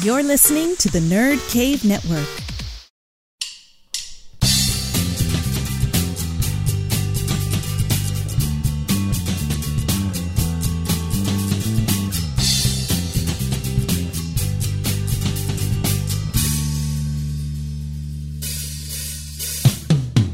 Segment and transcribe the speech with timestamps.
[0.00, 2.26] You're listening to the Nerd Cave Network.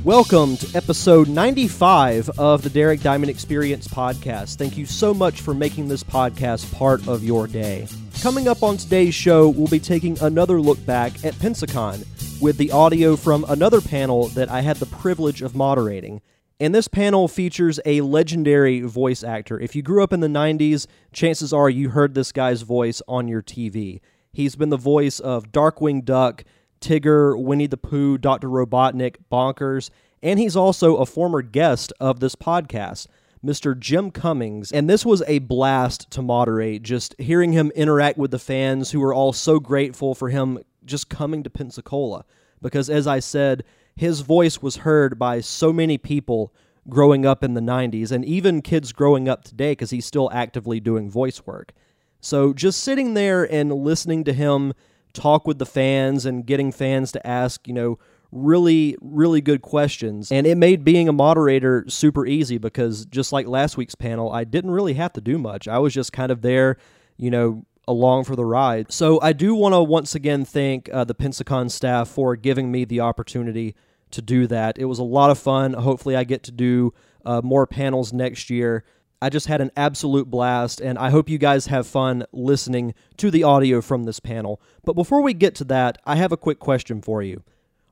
[0.04, 4.54] Welcome to episode 95 of the Derek Diamond Experience podcast.
[4.54, 7.88] Thank you so much for making this podcast part of your day.
[8.22, 12.04] Coming up on today's show, we'll be taking another look back at Pensacon
[12.42, 16.20] with the audio from another panel that I had the privilege of moderating.
[16.59, 19.60] And this panel features a legendary voice actor.
[19.60, 23.28] If you grew up in the 90s, chances are you heard this guy's voice on
[23.28, 24.00] your TV.
[24.32, 26.42] He's been the voice of Darkwing Duck,
[26.80, 28.48] Tigger, Winnie the Pooh, Dr.
[28.48, 29.90] Robotnik, Bonkers,
[30.24, 33.06] and he's also a former guest of this podcast,
[33.45, 33.78] Mr.
[33.78, 34.73] Jim Cummings.
[34.73, 39.01] And this was a blast to moderate, just hearing him interact with the fans who
[39.01, 42.24] were all so grateful for him just coming to Pensacola.
[42.60, 46.52] Because as I said, his voice was heard by so many people
[46.88, 50.80] growing up in the 90s, and even kids growing up today, because he's still actively
[50.80, 51.73] doing voice work.
[52.21, 54.73] So just sitting there and listening to him
[55.12, 57.99] talk with the fans and getting fans to ask, you know,
[58.30, 60.30] really, really good questions.
[60.30, 64.44] And it made being a moderator super easy because just like last week's panel, I
[64.44, 65.66] didn't really have to do much.
[65.66, 66.76] I was just kind of there,
[67.16, 68.93] you know, along for the ride.
[68.93, 72.84] So I do want to once again thank uh, the Pensacon staff for giving me
[72.84, 73.75] the opportunity
[74.10, 74.78] to do that.
[74.78, 75.72] It was a lot of fun.
[75.72, 76.93] Hopefully, I get to do
[77.25, 78.84] uh, more panels next year.
[79.21, 83.31] I just had an absolute blast, and I hope you guys have fun listening to
[83.31, 84.60] the audio from this panel.
[84.84, 87.43] But before we get to that, I have a quick question for you.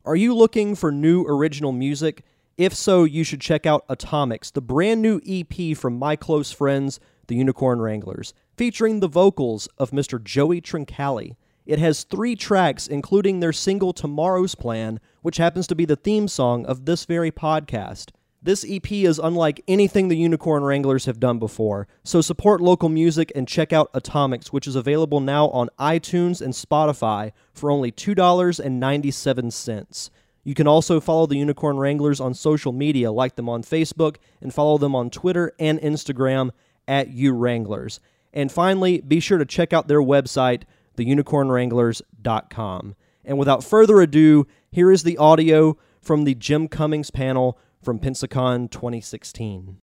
[0.06, 2.22] Are you looking for new original music?
[2.56, 7.00] If so, you should check out Atomics, the brand new EP from my close friends,
[7.26, 10.22] the Unicorn Wranglers, featuring the vocals of Mr.
[10.22, 11.34] Joey Trincali.
[11.66, 16.28] It has three tracks, including their single Tomorrow's Plan, which happens to be the theme
[16.28, 18.10] song of this very podcast.
[18.46, 23.32] This EP is unlike anything the Unicorn Wranglers have done before, so support local music
[23.34, 30.10] and check out Atomics, which is available now on iTunes and Spotify for only $2.97.
[30.44, 34.54] You can also follow the Unicorn Wranglers on social media, like them on Facebook, and
[34.54, 36.50] follow them on Twitter and Instagram
[36.86, 37.98] at UWranglers.
[38.32, 40.62] And finally, be sure to check out their website,
[40.96, 42.94] theunicornwranglers.com.
[43.24, 48.68] And without further ado, here is the audio from the Jim Cummings panel from Pensacon
[48.68, 49.80] 2016.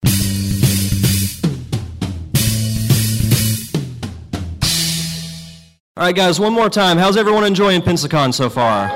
[5.95, 6.97] All right, guys, one more time.
[6.97, 8.89] How's everyone enjoying Pensacon so far?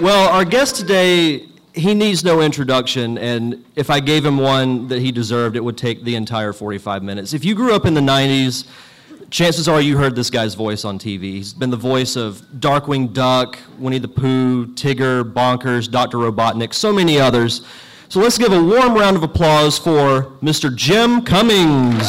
[0.00, 4.98] Well, our guest today, he needs no introduction, and if I gave him one that
[4.98, 7.32] he deserved, it would take the entire 45 minutes.
[7.32, 8.66] If you grew up in the 90s,
[9.30, 11.22] chances are you heard this guy's voice on TV.
[11.22, 16.18] He's been the voice of Darkwing Duck, Winnie the Pooh, Tigger, Bonkers, Dr.
[16.18, 17.64] Robotnik, so many others.
[18.10, 20.74] So let's give a warm round of applause for Mr.
[20.74, 22.06] Jim Cummings.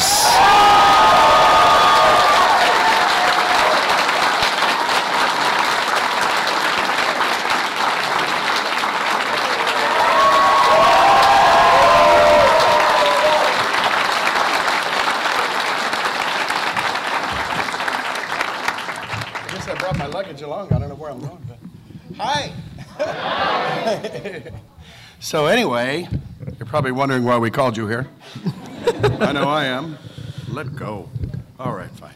[19.49, 20.71] I guess I brought my luggage along.
[20.71, 21.45] I don't know where I'm going.
[21.45, 21.57] But...
[22.17, 22.53] Hi.
[25.19, 26.07] so anyway,
[26.57, 28.07] you're probably wondering why we called you here.
[29.19, 29.97] I know I am.
[30.47, 31.09] Let go.
[31.59, 32.13] All right, fine.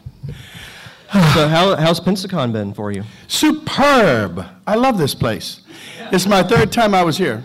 [1.34, 3.04] So how, how's Pensacon been for you?
[3.28, 4.42] Superb.
[4.66, 5.60] I love this place.
[6.10, 7.44] It's my third time I was here.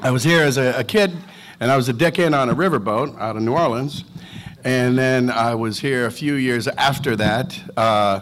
[0.00, 1.10] I was here as a, a kid,
[1.58, 4.04] and I was a deck in on a riverboat out of New Orleans.
[4.62, 8.20] And then I was here a few years after that, uh,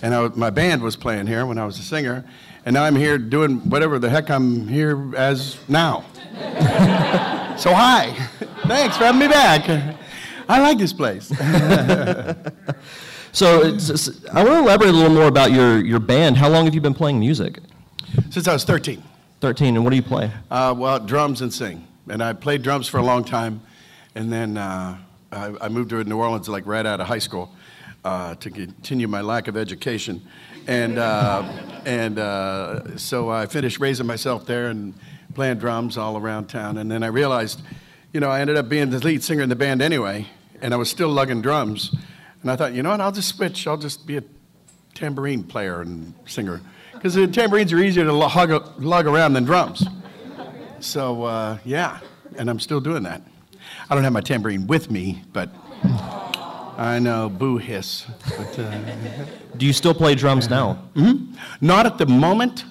[0.00, 2.24] and I, my band was playing here when I was a singer.
[2.64, 6.06] And now I'm here doing whatever the heck I'm here as now.
[7.62, 8.12] so, hi.
[8.66, 9.68] Thanks for having me back.
[10.48, 11.30] I like this place.
[13.34, 16.36] So I want to elaborate a little more about your, your band.
[16.36, 17.60] How long have you been playing music?
[18.28, 19.02] Since I was 13.
[19.40, 20.30] 13, and what do you play?
[20.50, 21.88] Uh, well, drums and sing.
[22.10, 23.62] And I played drums for a long time.
[24.14, 24.98] And then uh,
[25.32, 27.54] I, I moved to New Orleans like right out of high school
[28.04, 30.20] uh, to continue my lack of education.
[30.66, 31.42] And, uh,
[31.86, 34.92] and uh, so I finished raising myself there and
[35.34, 36.78] playing drums all around town.
[36.78, 37.62] And then I realized,
[38.12, 40.26] you know, I ended up being the lead singer in the band anyway.
[40.60, 41.94] And I was still lugging drums.
[42.42, 43.66] And I thought, you know what, I'll just switch.
[43.66, 44.22] I'll just be a
[44.94, 46.60] tambourine player and singer.
[46.92, 49.84] Because the tambourines are easier to lug, lug around than drums.
[50.80, 51.98] So, uh, yeah,
[52.36, 53.22] and I'm still doing that.
[53.88, 55.50] I don't have my tambourine with me, but
[56.78, 58.06] I know, boo hiss.
[58.36, 58.78] But, uh,
[59.56, 60.78] Do you still play drums now?
[61.60, 62.64] not at the moment,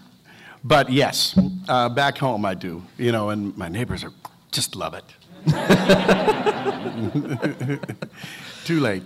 [0.64, 1.38] but yes,
[1.68, 2.84] uh, back home I do.
[2.98, 4.14] You know, and my neighbors are
[4.52, 5.06] just love it.
[8.66, 9.04] Too late.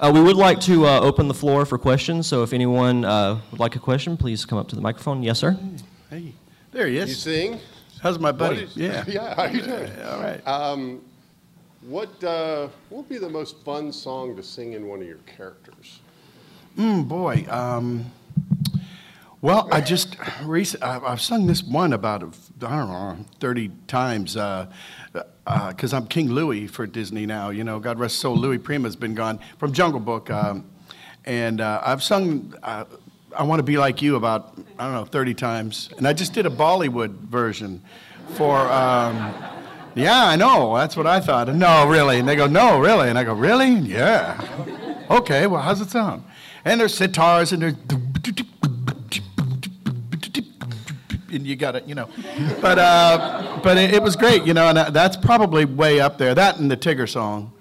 [0.00, 3.40] Uh, we would like to uh, open the floor for questions, so if anyone uh,
[3.50, 5.22] would like a question, please come up to the microphone.
[5.22, 5.56] Yes, sir.
[6.10, 6.32] Hey,
[6.72, 7.22] there he You is.
[7.22, 7.60] sing?
[8.00, 8.56] How's my buddy?
[8.56, 9.04] What is- yeah.
[9.06, 9.90] Yeah, how are you doing?
[10.04, 10.46] All right.
[10.48, 11.00] Um,
[11.82, 15.18] what, uh, what would be the most fun song to sing in one of your
[15.36, 16.00] characters?
[16.76, 17.46] Mm, boy.
[17.48, 18.04] Um,
[19.42, 24.68] well, I just recent, I've, sung this one about I don't know thirty times because
[25.14, 27.50] uh, uh, I'm King Louis for Disney now.
[27.50, 28.36] You know, God rest soul.
[28.36, 30.70] Louis Prima's been gone from Jungle Book, um,
[31.24, 32.54] and uh, I've sung.
[32.62, 32.84] Uh,
[33.36, 36.34] I want to be like you about I don't know thirty times, and I just
[36.34, 37.82] did a Bollywood version
[38.34, 38.60] for.
[38.70, 39.34] Um,
[39.94, 40.76] yeah, I know.
[40.76, 41.54] That's what I thought.
[41.54, 42.18] No, really.
[42.18, 43.10] And they go, no, really.
[43.10, 43.74] And I go, really?
[43.74, 44.40] Yeah.
[45.10, 46.24] Okay, well, how's it sound?
[46.64, 47.74] And there's sitars and there's.
[51.32, 52.08] And you got it, you know.
[52.60, 56.34] But, uh, but it, it was great, you know, and that's probably way up there.
[56.34, 57.52] That and the Tigger song.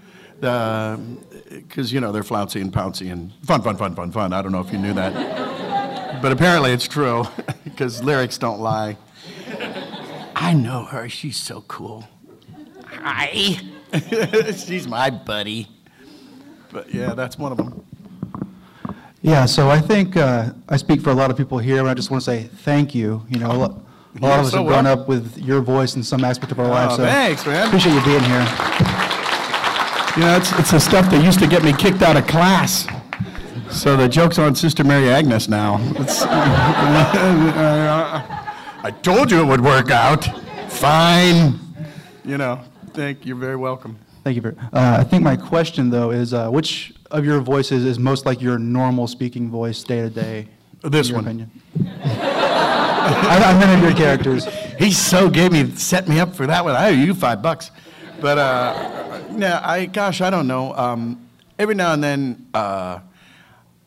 [0.42, 4.34] Because, you know, they're flouncy and pouncy and fun, fun, fun, fun, fun.
[4.34, 6.22] I don't know if you knew that.
[6.22, 7.26] But apparently it's true,
[7.64, 8.98] because lyrics don't lie.
[10.36, 11.08] I know her.
[11.10, 12.08] She's so cool.
[12.86, 13.58] Hi.
[14.56, 15.68] She's my buddy.
[16.72, 17.86] But yeah, that's one of them.
[19.22, 21.94] Yeah, so I think uh, I speak for a lot of people here, and I
[21.94, 23.24] just want to say thank you.
[23.30, 23.72] You know, a lot,
[24.20, 25.02] a lot of us so have grown welcome.
[25.04, 26.94] up with your voice in some aspect of our lives.
[26.96, 27.68] Oh, so thanks, man.
[27.68, 28.48] Appreciate you being here.
[30.18, 32.88] You know, it's, it's the stuff that used to get me kicked out of class.
[33.70, 35.80] So the joke's on Sister Mary Agnes now.
[35.92, 36.24] It's-
[38.84, 40.26] I told you it would work out.
[40.70, 41.60] Fine.
[42.26, 42.60] You know,
[42.94, 43.30] thank you.
[43.30, 43.98] You're very welcome.
[44.24, 44.42] Thank you.
[44.42, 48.26] Very, uh, I think my question, though, is uh, which of your voices is most
[48.26, 50.48] like your normal speaking voice day to day?
[50.84, 51.26] This one.
[51.26, 51.52] Opinion?
[51.86, 54.46] I, I meant of your characters.
[54.78, 56.76] He so gave me, set me up for that one.
[56.76, 57.72] I owe you five bucks.
[58.20, 60.76] But, uh, no, I, gosh, I don't know.
[60.76, 61.28] Um,
[61.58, 63.00] every now and then, uh,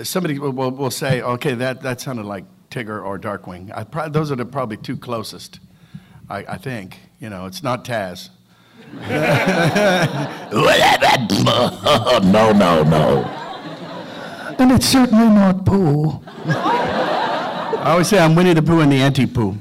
[0.02, 3.70] somebody will, will, will say, okay, that, that sounded like Tigger or Darkwing.
[3.72, 5.60] I, those are the probably two closest,
[6.28, 6.98] I, I think.
[7.20, 8.30] You know, it's not Taz.
[12.24, 13.24] no, no, no.
[14.58, 16.20] And it's certainly not Pooh.
[16.46, 19.56] I always say I'm Winnie the Pooh and the Auntie Pooh.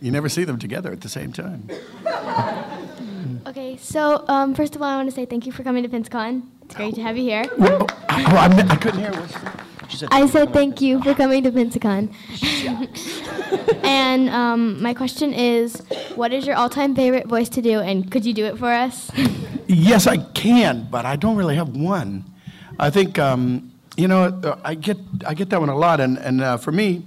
[0.00, 1.68] You never see them together at the same time.
[3.46, 5.88] Okay, so um, first of all, I want to say thank you for coming to
[5.88, 6.42] Pensacon.
[6.64, 7.44] It's great to have you here.
[7.58, 9.12] Oh, I, I couldn't hear.
[9.90, 12.14] What I said thank you for coming to Pensacon.
[13.84, 15.82] and um, my question is,
[16.14, 19.10] what is your all-time favorite voice to do, and could you do it for us?
[19.66, 22.24] Yes, I can, but I don't really have one.
[22.78, 24.96] I think um, you know uh, I get
[25.26, 27.02] I get that one a lot, and and uh, for me,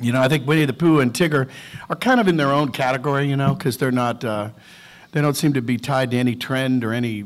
[0.00, 1.48] you know, I think Winnie the Pooh and Tigger
[1.90, 4.50] are kind of in their own category, you know, because they're not uh,
[5.12, 7.24] they don't seem to be tied to any trend or any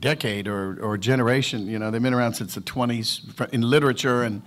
[0.00, 1.66] decade or, or generation.
[1.66, 4.42] You know, they've been around since the 20s in literature and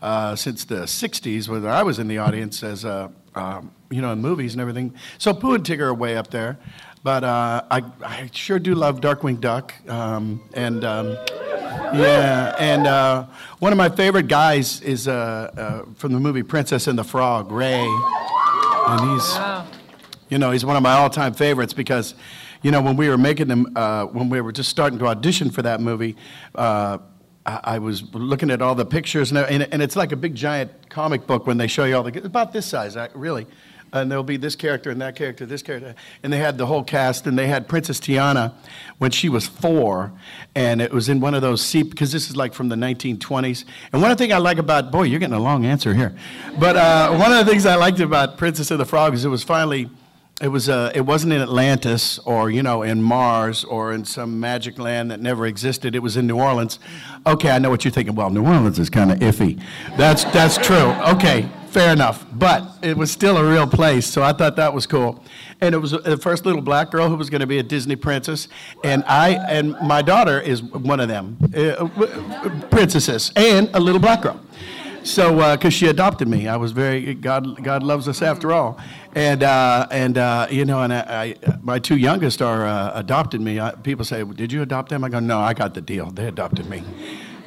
[0.00, 4.12] uh, since the 60s, where I was in the audience as, uh, um, you know,
[4.12, 4.94] in movies and everything.
[5.18, 6.58] So Pooh and Tigger are way up there.
[7.02, 9.72] But uh, I, I sure do love Darkwing Duck.
[9.88, 11.16] Um, and um,
[11.94, 13.26] yeah, and uh,
[13.60, 15.12] one of my favorite guys is uh,
[15.56, 17.86] uh, from the movie Princess and the Frog, Ray.
[18.88, 19.38] And he's,
[20.28, 22.14] you know, he's one of my all-time favorites because,
[22.62, 25.50] you know, when we were making them, uh, when we were just starting to audition
[25.50, 26.16] for that movie,
[26.54, 26.98] uh,
[27.48, 30.90] I, was looking at all the pictures, and, and, and it's like a big giant
[30.90, 33.46] comic book when they show you all the, about this size, uh, really.
[33.90, 35.94] And there'll be this character and that character, this character.
[36.22, 38.52] And they had the whole cast, and they had Princess Tiana
[38.98, 40.12] when she was four,
[40.54, 43.64] and it was in one of those seat, because this is like from the 1920s.
[43.94, 46.14] And one of the things I like about, boy, you're getting a long answer here.
[46.58, 49.28] But uh, one of the things I liked about Princess of the Frog is it
[49.28, 49.88] was finally,
[50.40, 54.38] it was uh, it wasn't in Atlantis or you know in Mars or in some
[54.38, 55.96] magic land that never existed.
[55.96, 56.78] It was in New Orleans.
[57.26, 58.14] Okay, I know what you're thinking.
[58.14, 59.60] Well, New Orleans is kind of iffy.
[59.96, 60.94] That's that's true.
[61.14, 62.24] Okay, fair enough.
[62.32, 65.24] But it was still a real place, so I thought that was cool.
[65.60, 67.96] And it was the first little black girl who was going to be a Disney
[67.96, 68.46] princess,
[68.84, 71.88] and I and my daughter is one of them uh,
[72.70, 74.40] princesses and a little black girl.
[75.08, 77.64] So, because she adopted me, I was very God.
[77.64, 78.78] God loves us after all,
[79.14, 83.40] and uh, and uh, you know, and I, I, my two youngest are uh, adopted
[83.40, 83.58] me.
[83.58, 86.10] I, people say, "Did you adopt them?" I go, "No, I got the deal.
[86.10, 86.82] They adopted me."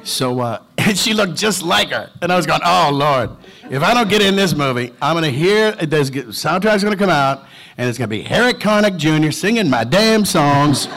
[0.02, 3.30] So, uh, and she looked just like her, and I was going, "Oh Lord,
[3.70, 7.00] if I don't get in this movie, I'm going to hear there's soundtrack's going to
[7.00, 7.46] come out,
[7.78, 9.30] and it's going to be Harry Connick Jr.
[9.30, 10.88] singing my damn songs."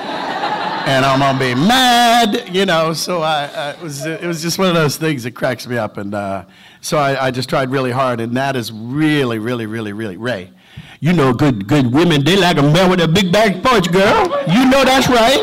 [0.85, 2.93] And I'm gonna be mad, you know.
[2.93, 5.77] So I, I it was it was just one of those things that cracks me
[5.77, 6.45] up, and uh,
[6.81, 10.51] so I, I just tried really hard, and that is really, really, really, really Ray.
[10.99, 14.27] You know, good good women they like a man with a big back porch, girl.
[14.47, 15.41] You know that's right.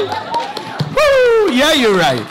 [0.90, 1.52] Woo!
[1.52, 2.25] Yeah, you're right.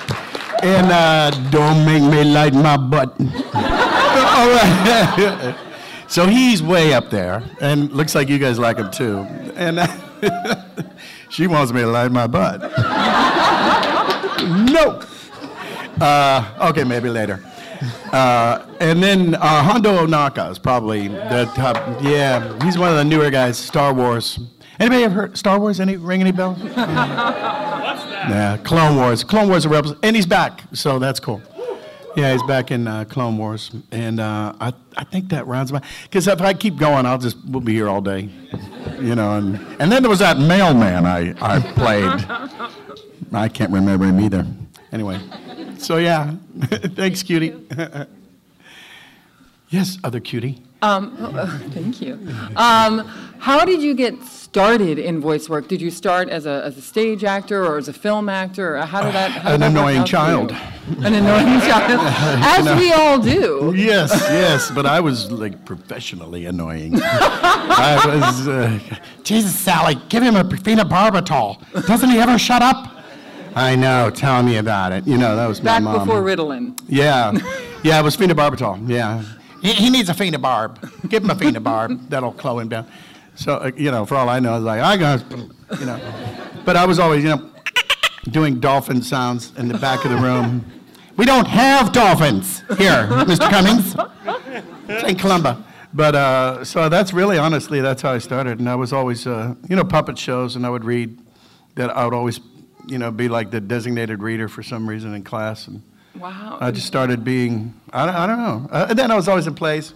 [0.63, 3.19] And uh, don't make me light my butt.
[3.53, 5.55] All right.
[6.07, 9.19] so he's way up there, and looks like you guys like him too.
[9.55, 9.79] And
[11.31, 12.61] she wants me to light my butt.
[14.71, 15.01] no.
[15.99, 17.43] Uh, okay, maybe later.
[18.11, 21.77] Uh, and then uh, Hondo Ohnaka is probably the top.
[22.01, 23.57] Yeah, he's one of the newer guys.
[23.57, 24.39] Star Wars.
[24.79, 25.79] Anybody ever heard Star Wars?
[25.79, 26.59] Any ring any bells?
[28.29, 29.23] Yeah, Clone Wars.
[29.23, 31.41] Clone Wars are rebels, and he's back, so that's cool.
[32.15, 35.83] Yeah, he's back in uh, Clone Wars, and uh, I I think that rounds about.
[36.03, 38.29] Because if I keep going, I'll just we'll be here all day,
[38.99, 39.37] you know.
[39.37, 42.25] And and then there was that mailman I I played.
[43.33, 44.45] I can't remember him either.
[44.91, 45.19] Anyway,
[45.77, 46.35] so yeah,
[46.95, 47.55] thanks, cutie.
[49.69, 50.61] yes, other cutie.
[50.81, 52.13] Um, oh, thank you.
[52.55, 53.05] Um,
[53.39, 55.67] how did you get started in voice work?
[55.67, 58.77] Did you start as a, as a stage actor or as a film actor?
[58.77, 59.31] Or how did that?
[59.31, 60.51] How An did that annoying child.
[60.51, 63.73] An annoying child, as we all do.
[63.75, 66.99] Yes, yes, but I was like professionally annoying.
[67.03, 68.79] I was, uh,
[69.23, 71.85] Jesus, Sally, give him a phenobarbital.
[71.87, 72.97] Doesn't he ever shut up?
[73.55, 75.05] I know, tell me about it.
[75.07, 76.07] You know, that was my Back mom.
[76.07, 76.79] before Ritalin.
[76.87, 77.33] Yeah,
[77.83, 78.87] yeah, it was phenobarbital.
[78.89, 79.23] Yeah,
[79.61, 81.09] he, he needs a phenobarb.
[81.09, 82.09] Give him a phenobarb.
[82.09, 82.87] That'll slow him down.
[83.35, 85.31] So uh, you know, for all I know, I was like, I got,
[85.79, 85.99] you know,
[86.65, 87.49] but I was always, you know,
[88.29, 90.65] doing dolphin sounds in the back of the room.
[91.17, 93.49] We don't have dolphins here, Mr.
[93.49, 93.95] Cummings.
[95.01, 95.19] St.
[95.19, 95.63] Columba.
[95.93, 98.59] But uh, so that's really, honestly, that's how I started.
[98.59, 101.17] And I was always, uh, you know, puppet shows, and I would read
[101.75, 102.39] that I would always,
[102.87, 105.67] you know, be like the designated reader for some reason in class.
[105.67, 105.81] And
[106.19, 106.57] Wow.
[106.59, 108.69] I just started being, I don't, I don't know.
[108.71, 109.93] Uh, and then I was always in plays,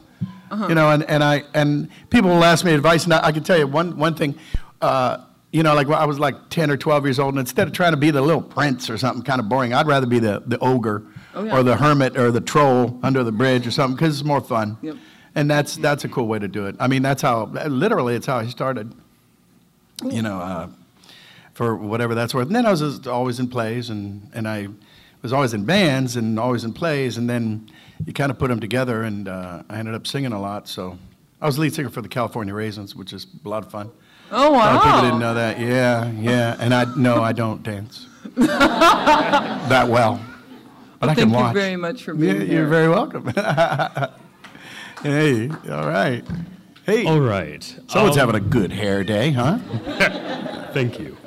[0.50, 0.67] Uh-huh.
[0.69, 3.03] you know, and, and, I, and people will ask me advice.
[3.03, 4.36] And I, I can tell you one, one thing,
[4.81, 5.17] uh,
[5.51, 7.74] you know, like when I was like 10 or 12 years old, and instead of
[7.74, 10.41] trying to be the little prince or something kind of boring, I'd rather be the,
[10.45, 11.03] the ogre
[11.38, 11.57] Oh, yeah.
[11.57, 14.77] or the hermit or the troll under the bridge or something because it's more fun.
[14.81, 14.95] Yep.
[15.36, 16.77] And that's, that's a cool way to do it.
[16.79, 18.93] I mean, that's how, literally, it's how I started,
[20.10, 20.67] you know, uh,
[21.53, 22.48] for whatever that's worth.
[22.48, 24.67] And then I was always in plays, and, and I
[25.25, 27.70] was always in bands and always in plays, and then
[28.05, 30.67] you kind of put them together, and uh, I ended up singing a lot.
[30.67, 30.98] So
[31.41, 33.89] I was lead singer for the California Raisins, which is a lot of fun.
[34.32, 34.58] Oh wow!
[34.58, 35.60] A lot of people didn't know that.
[35.60, 36.58] Yeah, yeah.
[36.60, 40.20] And I no, I don't dance that well,
[41.00, 43.25] but I Thank can you very much for Yeah, being you're very welcome.
[45.03, 46.24] hey, all right.
[46.86, 47.63] Hey, All right.
[47.88, 49.58] someone's Um, having a good hair day, huh?
[50.72, 51.17] Thank you.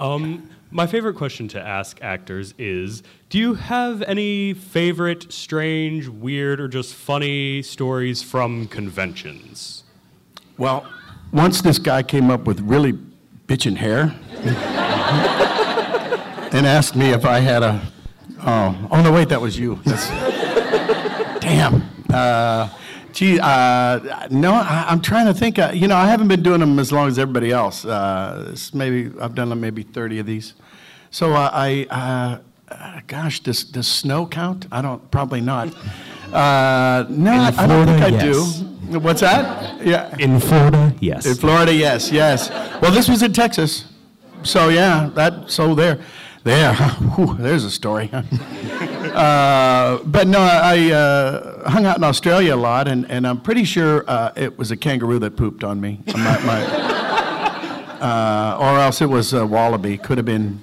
[0.00, 6.60] Um, my favorite question to ask actors is Do you have any favorite, strange, weird,
[6.60, 9.84] or just funny stories from conventions?
[10.58, 10.86] Well,
[11.32, 12.94] once this guy came up with really
[13.46, 14.14] bitchin' hair
[16.52, 17.80] and asked me if I had a.
[18.40, 19.80] Oh, oh no, wait, that was you.
[19.84, 20.08] That's,
[21.40, 21.82] damn.
[22.12, 22.68] Uh,
[23.16, 25.58] gee, uh, no, I, I'm trying to think.
[25.58, 27.84] Uh, you know, I haven't been doing them as long as everybody else.
[27.84, 30.54] Uh, maybe I've done like maybe 30 of these.
[31.10, 34.66] So uh, I, uh, uh, gosh, does, does snow count?
[34.70, 35.74] I don't, probably not.
[36.30, 38.58] Uh, no, I, I don't think I yes.
[38.58, 38.98] do.
[39.00, 39.84] What's that?
[39.84, 40.14] Yeah.
[40.18, 41.24] In Florida, yes.
[41.24, 42.50] In Florida, yes, yes.
[42.82, 43.86] Well, this was in Texas,
[44.42, 46.04] so yeah, that so there,
[46.46, 46.74] there.
[47.38, 48.08] There's a story.
[48.12, 53.64] uh, but no, I uh, hung out in Australia a lot, and, and I'm pretty
[53.64, 56.00] sure uh, it was a kangaroo that pooped on me.
[56.06, 56.64] My- my-
[58.00, 59.98] uh, or else it was a wallaby.
[59.98, 60.62] Could have been.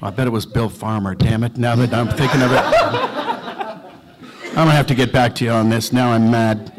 [0.00, 1.14] I bet it was Bill Farmer.
[1.14, 1.56] Damn it!
[1.56, 5.68] Now that I'm thinking of it, I'm gonna have to get back to you on
[5.68, 5.92] this.
[5.92, 6.70] Now I'm mad.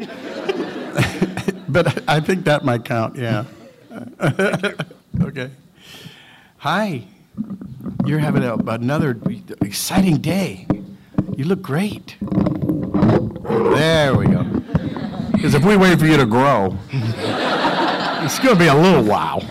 [1.68, 3.44] but I think that might count, yeah.
[5.20, 5.50] okay.
[6.58, 7.04] Hi.
[8.06, 9.18] You're having a, another
[9.60, 10.66] exciting day.
[11.36, 12.16] You look great.
[12.20, 14.44] There we go.
[15.32, 19.42] Because if we wait for you to grow, it's going to be a little while.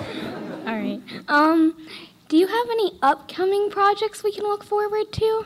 [0.65, 1.01] All right.
[1.27, 1.75] Um,
[2.27, 5.45] do you have any upcoming projects we can look forward to?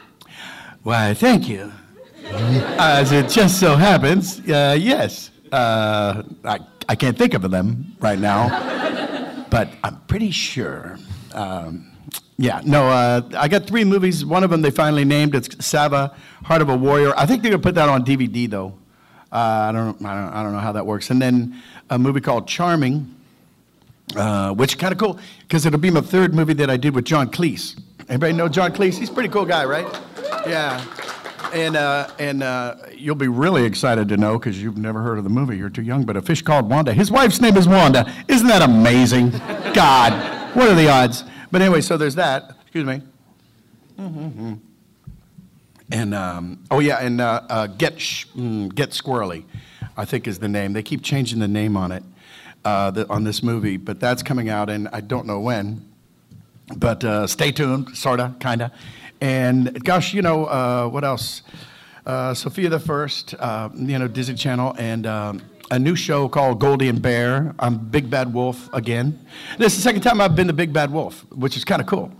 [0.84, 1.72] Why, thank you.
[2.24, 5.30] As it just so happens, uh, yes.
[5.52, 10.98] Uh, I, I can't think of them right now, but I'm pretty sure.
[11.34, 11.91] Um,
[12.42, 14.26] yeah, no, uh, I got three movies.
[14.26, 15.36] One of them they finally named.
[15.36, 17.14] It's Savva, Heart of a Warrior.
[17.16, 18.74] I think they're to put that on DVD, though.
[19.32, 21.12] Uh, I, don't, I, don't, I don't know how that works.
[21.12, 23.16] And then a movie called Charming,
[24.16, 27.06] uh, which kind of cool because it'll be my third movie that I did with
[27.06, 27.80] John Cleese.
[28.10, 28.98] Anybody know John Cleese?
[28.98, 29.88] He's a pretty cool guy, right?
[30.48, 30.84] Yeah.
[31.54, 35.24] And, uh, and uh, you'll be really excited to know because you've never heard of
[35.26, 35.58] the movie.
[35.58, 36.92] You're too young, but a fish called Wanda.
[36.92, 38.12] His wife's name is Wanda.
[38.28, 39.30] Isn't that amazing?
[39.74, 41.24] God, what are the odds?
[41.51, 42.55] But anyway, so there's that.
[42.62, 43.01] Excuse me.
[44.00, 44.53] Mm-hmm.
[45.91, 49.43] And um, oh yeah, and uh, uh, Get Sh- mm, Get Squirrely,
[49.98, 50.72] I think is the name.
[50.72, 52.03] They keep changing the name on it
[52.63, 55.86] uh, the, on this movie, but that's coming out, and I don't know when.
[56.77, 58.72] But uh, stay tuned, sorta, kinda.
[59.20, 61.41] And gosh, you know uh, what else?
[62.05, 65.41] Uh, Sofia the First, you know Disney Channel, and um,
[65.72, 67.56] a new show called Goldie and Bear.
[67.58, 69.18] I'm Big Bad Wolf again.
[69.58, 71.88] This is the second time I've been the Big Bad Wolf, which is kind of
[71.88, 72.12] cool.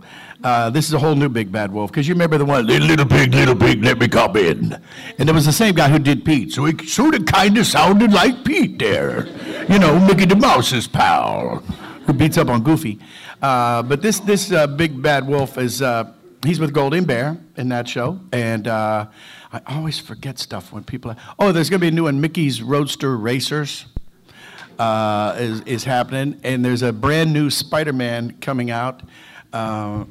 [0.42, 3.06] Uh, this is a whole new Big Bad Wolf because you remember the one, little,
[3.06, 4.80] pig, little pig, let me come in.
[5.18, 7.66] And it was the same guy who did Pete, so he sort of kind of
[7.66, 9.26] sounded like Pete there.
[9.68, 11.58] You know, Mickey the Mouse's pal,
[12.06, 12.98] who beats up on Goofy.
[13.42, 16.10] Uh, but this this uh, Big Bad Wolf is uh,
[16.44, 19.06] he's with Golden Bear in that show, and uh,
[19.52, 21.10] I always forget stuff when people.
[21.10, 23.86] Are, Oh, there's going to be a new one, Mickey's Roadster Racers.
[24.78, 29.02] Uh, is, is happening, and there's a brand new Spider-Man coming out.
[29.52, 30.04] Uh,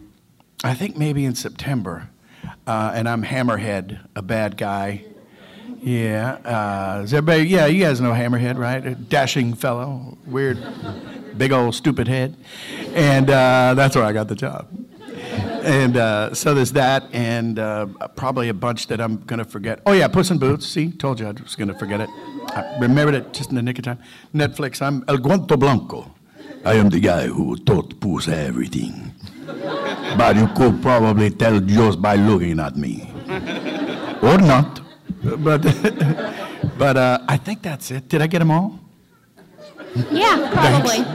[0.64, 2.10] I think maybe in September.
[2.68, 5.04] Uh, and I'm Hammerhead, a bad guy.
[5.82, 6.34] Yeah.
[6.46, 8.86] Uh, is everybody, yeah, you guys know Hammerhead, right?
[8.86, 10.64] A dashing fellow, weird,
[11.38, 12.38] big old stupid head.
[12.94, 14.68] And uh, that's where I got the job.
[15.64, 19.82] And uh, so there's that, and uh, probably a bunch that I'm going to forget.
[19.86, 20.66] Oh, yeah, Puss in Boots.
[20.66, 22.10] See, told you I was going to forget it.
[22.48, 24.00] I remembered it just in the nick of time.
[24.34, 26.12] Netflix, I'm El Guante Blanco.
[26.66, 29.14] I am the guy who taught Puss everything.
[30.18, 33.12] But you could probably tell just by looking at me.
[34.22, 34.82] Or not.
[35.24, 35.62] But,
[36.78, 38.10] but uh, I think that's it.
[38.10, 38.80] Did I get them all?
[40.10, 41.06] Yeah, probably.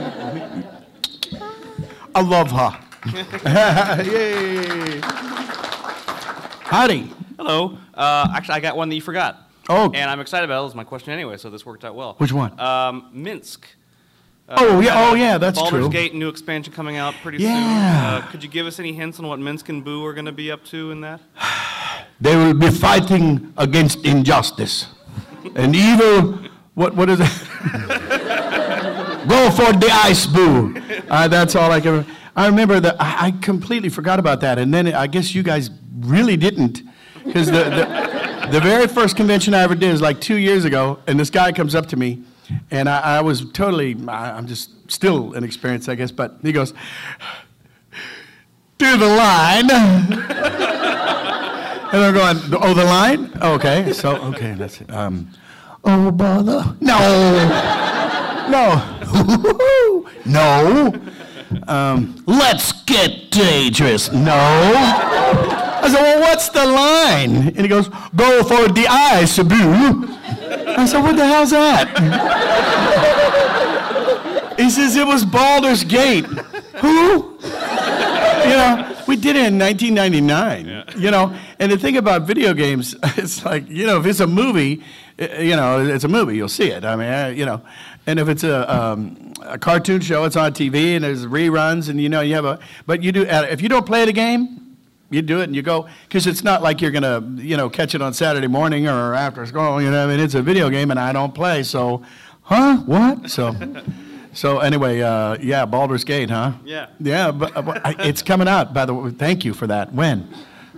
[2.15, 2.86] I love her.
[3.13, 4.99] Yay.
[6.63, 7.11] Howdy.
[7.37, 7.77] Hello.
[7.93, 9.49] Uh, actually, I got one that you forgot.
[9.69, 9.91] Oh.
[9.93, 10.61] And I'm excited about it.
[10.61, 12.15] It was my question anyway, so this worked out well.
[12.17, 12.57] Which one?
[12.59, 13.59] Um, Minsc.
[14.49, 15.89] Uh, Oh, yeah, oh, yeah, that's Baldur's true.
[15.89, 17.53] Gate new expansion coming out pretty Yeah.
[17.53, 18.23] soon.
[18.23, 20.31] Uh, could you give us any hints on what Minsc and Boo are going to
[20.31, 21.21] be up to in that?
[22.19, 24.87] They will be fighting against injustice.
[25.55, 26.39] And evil,
[26.73, 27.27] what, what is it?
[29.27, 30.73] Go for the ice boo.
[31.09, 32.05] Uh, that's all I can.
[32.37, 32.95] I remember that.
[32.99, 34.59] I, I completely forgot about that.
[34.59, 35.69] And then I guess you guys
[35.99, 36.83] really didn't.
[37.25, 40.99] Because the, the, the very first convention I ever did was like two years ago.
[41.07, 42.23] And this guy comes up to me.
[42.71, 46.11] And I, I was totally, I, I'm just still inexperienced, I guess.
[46.11, 46.73] But he goes,
[48.77, 49.69] Do the line.
[51.89, 53.31] And I'm going, oh, the line?
[53.41, 54.91] Okay, so, okay, that's it.
[54.91, 55.31] Um,
[55.85, 56.75] oh, bother.
[56.81, 57.93] No.
[58.47, 58.75] No.
[60.25, 60.93] no.
[61.67, 64.11] Um, let's get dangerous.
[64.11, 64.33] No.
[64.33, 67.47] I said, well, what's the line?
[67.47, 69.55] And he goes, go for the eye, Sabu.
[69.55, 71.87] I said, what the hell's that?
[74.57, 76.25] he says, it was Baldur's Gate.
[76.25, 77.37] Who?
[78.47, 81.01] you know, we did it in 1999.
[81.01, 84.27] You know, and the thing about video games, it's like you know, if it's a
[84.27, 84.83] movie,
[85.17, 86.35] eh, you know, it's a movie.
[86.35, 86.83] You'll see it.
[86.85, 87.61] I mean, eh, you know,
[88.05, 91.99] and if it's a, um, a cartoon show, it's on TV and there's reruns, and
[92.01, 92.59] you know, you have a.
[92.85, 94.63] But you do if you don't play the game.
[95.09, 97.95] You do it and you go because it's not like you're gonna, you know, catch
[97.95, 99.81] it on Saturday morning or after school.
[99.81, 102.03] You know, I mean, it's a video game and I don't play, so,
[102.41, 102.79] huh?
[102.85, 103.29] What?
[103.29, 103.55] So,
[104.37, 106.51] so anyway, uh, yeah, Baldur's Gate, huh?
[106.63, 106.87] Yeah.
[106.99, 108.71] Yeah, but, uh, but I- it's coming out.
[108.73, 109.91] By the way, thank you for that.
[109.93, 110.27] When?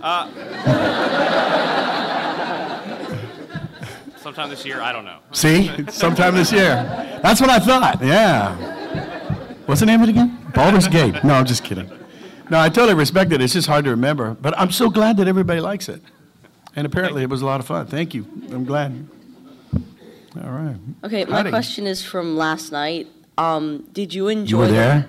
[4.16, 5.18] Sometime this year, I don't know.
[5.32, 6.74] See, sometime this year.
[7.22, 8.02] That's what I thought.
[8.02, 8.54] Yeah.
[9.66, 10.38] What's the name of it again?
[10.54, 11.22] Baldur's Gate.
[11.24, 11.90] No, I'm just kidding.
[12.50, 13.40] No, I totally respect it.
[13.40, 14.34] It's just hard to remember.
[14.40, 16.02] But I'm so glad that everybody likes it.
[16.76, 17.86] And apparently, it was a lot of fun.
[17.86, 18.26] Thank you.
[18.52, 19.06] I'm glad.
[20.42, 20.76] All right.
[21.04, 21.50] Okay, my Howdy.
[21.50, 23.08] question is from last night.
[23.38, 24.50] Um, did you enjoy?
[24.50, 25.06] You were the- there?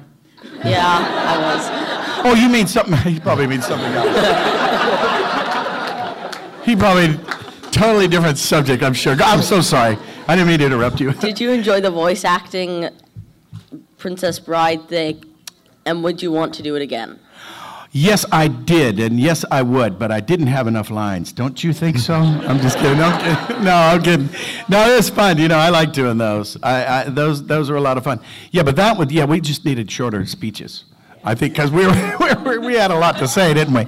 [0.65, 2.25] Yeah, I was.
[2.25, 2.97] Oh, you mean something?
[3.13, 4.15] He probably means something else.
[6.65, 7.17] he probably
[7.71, 8.83] totally different subject.
[8.83, 9.15] I'm sure.
[9.23, 9.97] I'm so sorry.
[10.27, 11.11] I didn't mean to interrupt you.
[11.13, 12.89] Did you enjoy the voice acting,
[13.97, 15.23] Princess Bride thing,
[15.85, 17.19] and would you want to do it again?
[17.93, 21.33] Yes, I did, and yes, I would, but I didn't have enough lines.
[21.33, 22.13] Don't you think so?
[22.13, 22.97] I'm just kidding.
[22.97, 23.63] No, I'm kidding.
[23.65, 24.29] No, I'm kidding.
[24.69, 25.37] No, it's fun.
[25.37, 26.57] You know, I like doing those.
[26.63, 28.21] I, I, those, those were a lot of fun.
[28.51, 30.85] Yeah, but that would, yeah, we just needed shorter speeches.
[31.25, 31.85] I think because we,
[32.59, 33.85] we, had a lot to say, didn't we?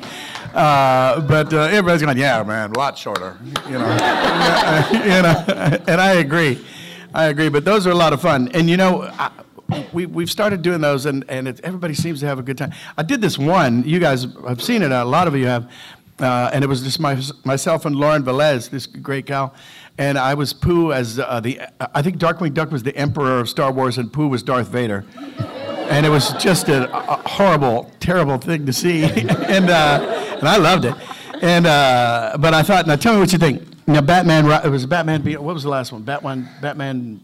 [0.53, 3.37] Uh, but uh, everybody's going, yeah, man, a lot shorter.
[3.67, 3.89] You know,
[4.91, 5.45] you know,
[5.87, 6.63] and I agree.
[7.13, 7.47] I agree.
[7.47, 8.49] But those are a lot of fun.
[8.53, 9.09] And you know,
[9.93, 12.71] we, we've started doing those, and, and it, everybody seems to have a good time.
[12.97, 13.83] I did this one.
[13.83, 14.91] You guys have seen it.
[14.91, 15.69] A lot of you have.
[16.19, 19.53] Uh, and it was just my, myself and Lauren Velez, this great gal.
[19.97, 21.61] And I was Pooh as uh, the,
[21.95, 25.05] I think Darkwing Duck was the Emperor of Star Wars, and Pooh was Darth Vader.
[25.89, 29.03] And it was just a, a horrible, terrible thing to see.
[29.03, 30.95] and, uh, and I loved it.
[31.41, 33.63] And, uh, but I thought, now tell me what you think.
[33.85, 36.03] Now, Batman, it was Batman, what was the last one?
[36.03, 37.19] Batman, Batman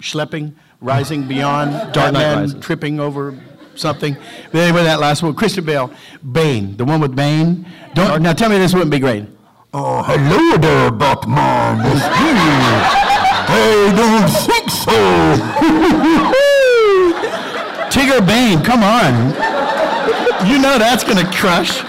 [0.00, 3.38] schlepping, rising beyond, Dark Batman tripping over
[3.74, 4.16] something.
[4.50, 5.90] But anyway, that last one, Christian Bale,
[6.32, 7.66] Bane, the one with Bane.
[7.94, 9.24] Don't, now tell me this wouldn't be great.
[9.72, 11.80] Oh, hello there, Batman.
[11.86, 13.12] It's me.
[13.54, 14.92] I don't think so.
[17.92, 19.32] Tigger Bane, come on.
[20.46, 21.82] You know that's going to crush.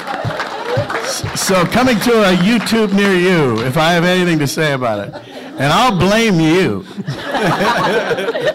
[1.39, 5.13] So coming to a YouTube near you, if I have anything to say about it,
[5.60, 6.86] and I'll blame you.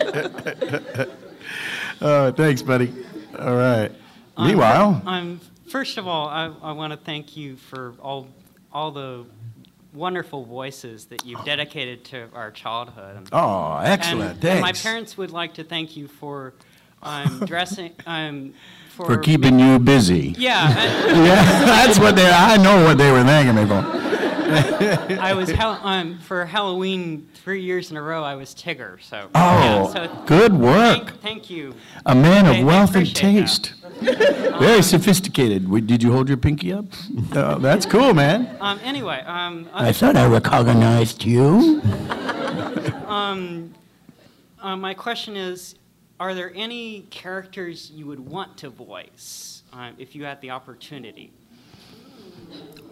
[2.01, 2.93] oh, thanks, buddy.
[3.39, 3.91] All right.
[4.37, 8.29] Um, Meanwhile, um, first of all, I, I want to thank you for all,
[8.73, 9.25] all the
[9.93, 13.29] wonderful voices that you've dedicated to our childhood.
[13.33, 14.37] Oh, excellent.
[14.37, 16.55] And, and my parents would like to thank you for
[17.03, 18.55] um, dressing, um,
[18.91, 20.35] for, for keeping you busy.
[20.39, 20.69] Yeah,
[21.07, 22.29] yeah, that's what they.
[22.29, 24.28] I know what they were thanking me for.
[25.21, 28.23] I was um, for Halloween three years in a row.
[28.25, 29.03] I was Tigger.
[29.03, 31.07] So Oh, yeah, so good work.
[31.07, 31.75] Thank, thank you.
[32.07, 33.75] A man of I wealth and taste.
[34.01, 35.71] Very sophisticated.
[35.87, 36.87] Did you hold your pinky up?
[37.33, 38.57] Oh, that's cool, man.
[38.61, 41.83] Um, anyway, um, I thought I recognized you.
[43.09, 43.73] Um,
[44.61, 45.75] uh, my question is,
[46.21, 51.33] are there any characters you would want to voice um, if you had the opportunity?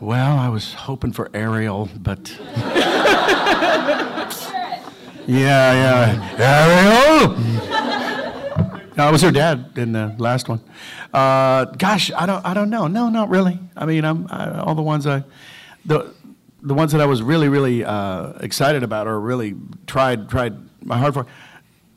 [0.00, 2.30] Well, I was hoping for Ariel, but.
[5.26, 6.36] yeah, yeah.
[6.38, 7.34] Ariel!
[8.94, 10.60] No, I was her dad in the last one.
[11.14, 12.86] Uh, gosh, I don't, I don't know.
[12.88, 13.58] No, not really.
[13.74, 15.24] I mean, I'm I, all the ones I,
[15.86, 16.12] the,
[16.60, 19.54] the ones that I was really, really uh, excited about, or really
[19.86, 21.26] tried, tried my hard for,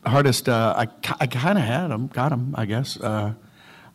[0.05, 0.47] hardest.
[0.47, 0.87] Uh, I,
[1.19, 2.97] I kind of had them, got them, I guess.
[2.97, 3.33] Uh,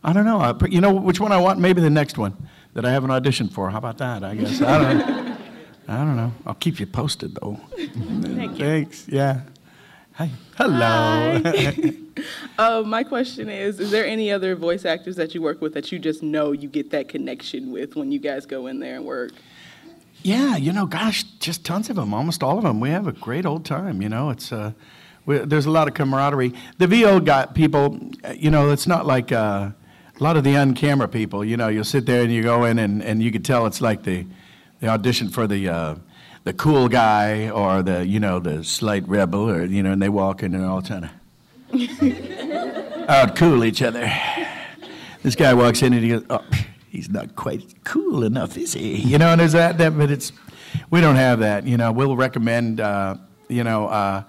[0.03, 0.39] I don't know.
[0.41, 1.59] I, you know which one I want?
[1.59, 2.37] Maybe the next one
[2.75, 3.71] that I have an audition for.
[3.71, 4.23] How about that?
[4.23, 4.61] I guess.
[4.61, 5.37] I don't know.
[5.87, 6.31] I don't know.
[6.45, 7.59] I'll keep you posted though.
[7.75, 8.65] Thank you.
[8.65, 9.07] Thanks.
[9.07, 9.41] Yeah.
[10.13, 10.29] Hi.
[10.55, 11.41] Hello.
[12.57, 15.91] Uh, my question is: Is there any other voice actors that you work with that
[15.91, 19.03] you just know you get that connection with when you guys go in there and
[19.03, 19.31] work?
[20.23, 22.79] Yeah, you know, gosh, just tons of them, almost all of them.
[22.79, 24.01] We have a great old time.
[24.01, 24.71] You know, it's uh,
[25.25, 26.53] we, there's a lot of camaraderie.
[26.77, 27.99] The VO got people.
[28.33, 29.71] You know, it's not like uh,
[30.19, 31.43] a lot of the on-camera people.
[31.43, 33.81] You know, you'll sit there and you go in and, and you could tell it's
[33.81, 34.25] like the
[34.79, 35.95] the audition for the uh,
[36.43, 40.09] the cool guy or the you know the slight rebel or you know, and they
[40.09, 41.09] walk in and they're all trying
[41.71, 44.11] to out cool each other.
[45.23, 46.45] This guy walks in and he goes, "Oh,
[46.89, 49.77] he's not quite cool enough, is he?" You know, and there's that.
[49.79, 50.31] that but it's
[50.89, 51.65] we don't have that.
[51.65, 52.79] You know, we'll recommend.
[52.79, 53.15] Uh,
[53.47, 53.87] you know.
[53.87, 54.23] Uh,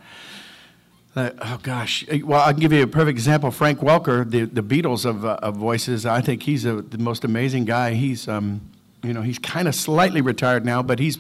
[1.17, 2.05] uh, oh gosh!
[2.09, 3.51] Uh, Well, I can give you a perfect example.
[3.51, 6.05] Frank Welker, the, the Beatles of, uh, of voices.
[6.05, 7.95] I think he's a, the most amazing guy.
[7.95, 8.61] He's um,
[9.03, 11.17] you know he's kind of slightly retired now, but he's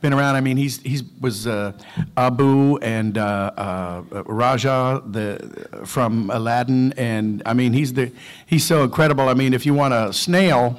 [0.00, 0.36] been around.
[0.36, 1.72] I mean, he's he's was uh,
[2.16, 3.22] Abu and uh,
[3.56, 8.12] uh, Rajah the from Aladdin, and I mean he's the
[8.46, 9.28] he's so incredible.
[9.28, 10.78] I mean, if you want a snail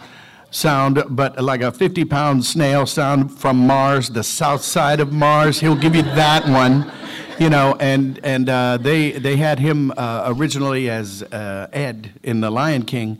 [0.51, 5.59] sound, but like a 50 pound snail sound from Mars, the south side of Mars,
[5.59, 6.91] he'll give you that one
[7.39, 12.41] you know, and and uh, they they had him uh, originally as uh, Ed in
[12.41, 13.17] The Lion King,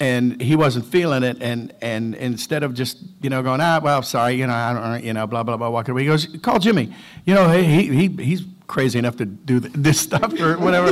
[0.00, 4.02] and he wasn't feeling it, and and instead of just you know going ah well
[4.02, 6.58] sorry you know I don't you know blah blah blah walking away, he goes call
[6.58, 6.94] Jimmy,
[7.24, 10.88] you know he he, he he's crazy enough to do th- this stuff or whatever,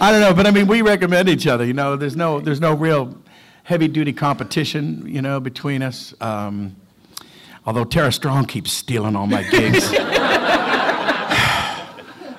[0.00, 2.60] I don't know, but I mean we recommend each other, you know, there's no there's
[2.60, 3.16] no real
[3.64, 6.14] heavy duty competition you know between us.
[6.20, 6.76] Um,
[7.66, 9.92] although Tara Strong keeps stealing all my gigs.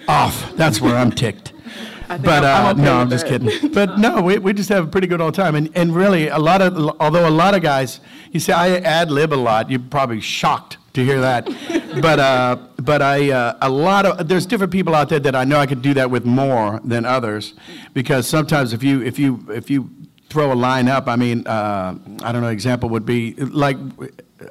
[0.07, 0.53] off.
[0.55, 1.53] That's where I'm ticked.
[2.07, 3.41] But I'm- I'm uh, okay no, I'm just that.
[3.41, 3.71] kidding.
[3.73, 5.55] But no, we, we just have a pretty good old time.
[5.55, 7.99] And, and really, a lot of, although a lot of guys,
[8.31, 11.45] you say I ad lib a lot, you're probably shocked to hear that.
[12.01, 15.43] but uh, but I, uh, a lot of, there's different people out there that I
[15.43, 17.53] know I could do that with more than others.
[17.93, 19.89] Because sometimes if you, if you, if you
[20.37, 23.75] throw a line up, I mean, uh, I don't know, example would be like,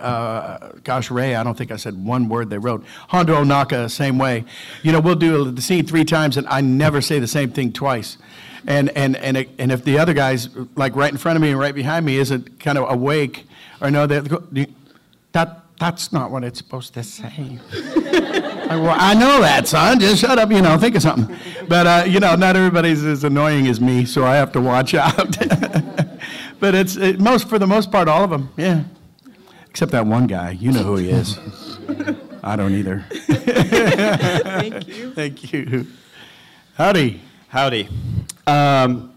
[0.00, 2.84] uh, gosh, Ray, I don't think I said one word they wrote.
[3.06, 4.44] Hondo Naka, same way.
[4.82, 7.72] You know, we'll do the scene three times, and I never say the same thing
[7.72, 8.18] twice.
[8.66, 11.50] And and and it, and if the other guy's like right in front of me
[11.50, 13.46] and right behind me isn't kind of awake,
[13.80, 14.66] or no, that
[15.30, 17.60] that that's not what it's supposed to say.
[18.68, 20.00] I, well, I know that, son.
[20.00, 21.36] Just shut up, you know, think of something.
[21.68, 24.94] But, uh, you know, not everybody's as annoying as me, so I have to watch
[24.94, 25.36] out.
[26.60, 28.84] but it's it, most, for the most part, all of them, yeah.
[29.70, 30.52] Except that one guy.
[30.52, 31.38] You know who he is.
[32.42, 33.04] I don't either.
[33.10, 35.12] Thank you.
[35.12, 35.86] Thank you.
[36.76, 37.20] Howdy.
[37.48, 37.88] Howdy.
[38.46, 39.12] Um,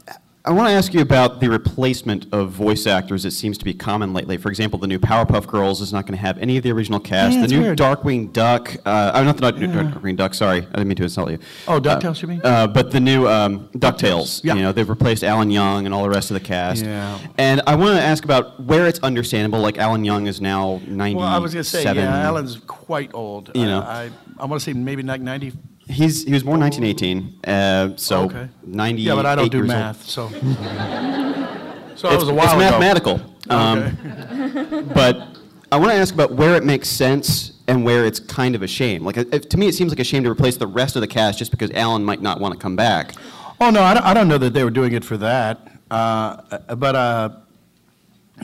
[0.49, 3.71] I want to ask you about the replacement of voice actors that seems to be
[3.71, 4.35] common lately.
[4.35, 6.99] For example, the new Powerpuff Girls is not going to have any of the original
[6.99, 7.35] cast.
[7.35, 7.77] Yeah, the new weird.
[7.77, 9.67] Darkwing Duck, uh, oh, not the Yeah.
[9.67, 11.38] Darkwing Duck, sorry, I didn't mean to insult you.
[11.67, 12.41] Oh, DuckTales, you mean?
[12.43, 14.55] Uh, but the new um, DuckTales, Yeah.
[14.55, 16.83] you know, they've replaced Alan Young and all the rest of the cast.
[16.83, 17.19] Yeah.
[17.38, 21.15] And I want to ask about where it's understandable, like Alan Young is now 97.
[21.15, 23.51] Well, I was going to say, yeah, Alan's quite old.
[23.53, 23.81] You know.
[23.81, 25.53] I, I, I want to say maybe like 90.
[25.89, 28.47] He's, he was born 1918, uh, so Okay.
[28.65, 30.32] 98 Yeah, but I don't do math, old.
[30.32, 30.39] so.
[31.95, 32.60] So it it's, was a while it's ago.
[32.80, 33.21] mathematical.
[33.49, 35.38] Um, but
[35.69, 38.67] I want to ask about where it makes sense and where it's kind of a
[38.67, 39.04] shame.
[39.04, 41.08] Like, if, to me, it seems like a shame to replace the rest of the
[41.08, 43.15] cast just because Alan might not want to come back.
[43.60, 45.69] Oh no, I don't, I don't know that they were doing it for that.
[45.91, 46.38] Uh,
[46.75, 47.30] but uh,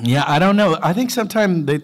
[0.04, 0.78] yeah, I don't know.
[0.84, 1.80] I think sometimes they,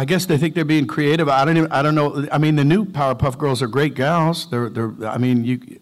[0.00, 1.28] I guess they think they're being creative.
[1.28, 2.26] I don't even, I don't know.
[2.32, 4.48] I mean, the new Powerpuff Girls are great gals.
[4.48, 4.94] They're, they're.
[5.06, 5.78] I mean, you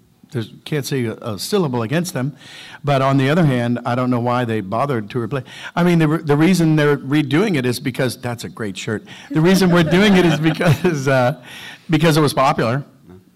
[0.65, 2.37] can't say a, a syllable against them.
[2.83, 5.45] But on the other hand, I don't know why they bothered to replace.
[5.77, 9.05] I mean, the, the reason they're redoing it is because that's a great shirt.
[9.31, 11.41] The reason we're doing it is because uh,
[11.89, 12.85] because it was popular.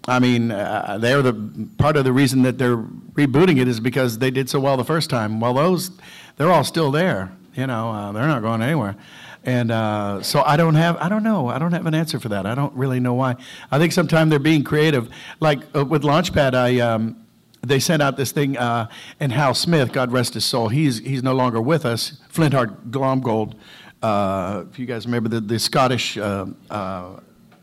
[0.09, 4.19] I mean, uh, they're the part of the reason that they're rebooting it is because
[4.19, 5.39] they did so well the first time.
[5.39, 5.93] Well, those
[6.39, 7.31] they're all still there.
[7.55, 8.97] You know, uh, they're not going anywhere.
[9.45, 12.29] And uh, so I don't have, I don't know, I don't have an answer for
[12.29, 12.47] that.
[12.47, 13.37] I don't really know why.
[13.71, 15.09] I think sometimes they're being creative.
[15.41, 17.17] Like uh, with Launchpad, I um,
[17.63, 18.89] they sent out this thing, uh,
[19.21, 22.21] and Hal Smith, God rest his soul, he's he's no longer with us.
[22.29, 23.55] Flintheart Glomgold,
[24.03, 27.21] uh, if you guys remember the the Scottish, uh, uh,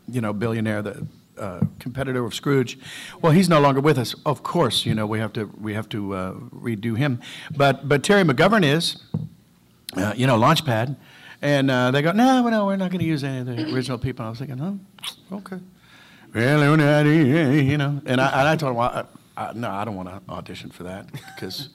[0.08, 1.06] you know, billionaire, the
[1.38, 2.78] uh, competitor of Scrooge.
[3.22, 4.14] Well, he's no longer with us.
[4.26, 7.20] Of course, you know we have to we have to uh, redo him.
[7.56, 9.02] But but Terry McGovern is,
[9.96, 10.96] uh, you know, Launchpad,
[11.42, 13.98] and uh, they go, no, no, we're not going to use any of the original
[13.98, 14.24] people.
[14.26, 15.58] I was thinking, oh, okay.
[16.34, 16.60] Well,
[17.06, 20.08] you know, and I, and I told him, well, I, I, no, I don't want
[20.08, 21.70] to audition for that because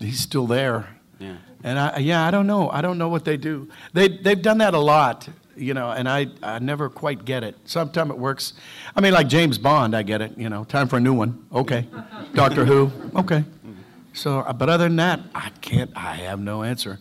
[0.00, 0.88] he's still there.
[1.18, 1.36] Yeah.
[1.64, 2.70] And I, yeah, I don't know.
[2.70, 3.68] I don't know what they do.
[3.92, 7.56] They, they've done that a lot, you know, and I, I never quite get it.
[7.64, 8.54] Sometimes it works.
[8.94, 11.44] I mean, like James Bond, I get it, you know, time for a new one.
[11.52, 11.86] Okay.
[12.34, 13.44] Doctor Who, okay.
[14.12, 16.98] So, uh, but other than that, I can't, I have no answer.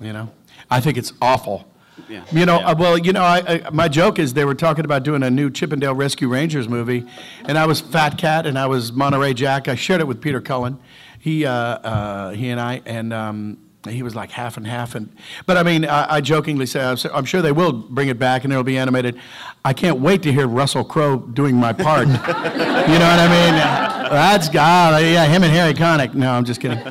[0.00, 0.30] You know,
[0.70, 1.66] I think it's awful.
[2.08, 2.24] Yeah.
[2.30, 5.02] You know, uh, well, you know, I, I, my joke is they were talking about
[5.02, 7.06] doing a new Chip 'n Dale Rescue Rangers movie,
[7.46, 9.66] and I was Fat Cat and I was Monterey Jack.
[9.66, 10.78] I shared it with Peter Cullen,
[11.18, 13.58] he, uh, uh, he and I, and um,
[13.88, 14.94] he was like half and half.
[14.94, 15.14] And
[15.46, 18.44] but I mean, I, I jokingly say I'm I'm sure they will bring it back
[18.44, 19.18] and it'll be animated.
[19.64, 22.06] I can't wait to hear Russell Crowe doing my part.
[22.08, 24.10] you know what I mean?
[24.10, 25.02] That's God.
[25.02, 26.14] Yeah, him and Harry Connick.
[26.14, 26.82] No, I'm just kidding.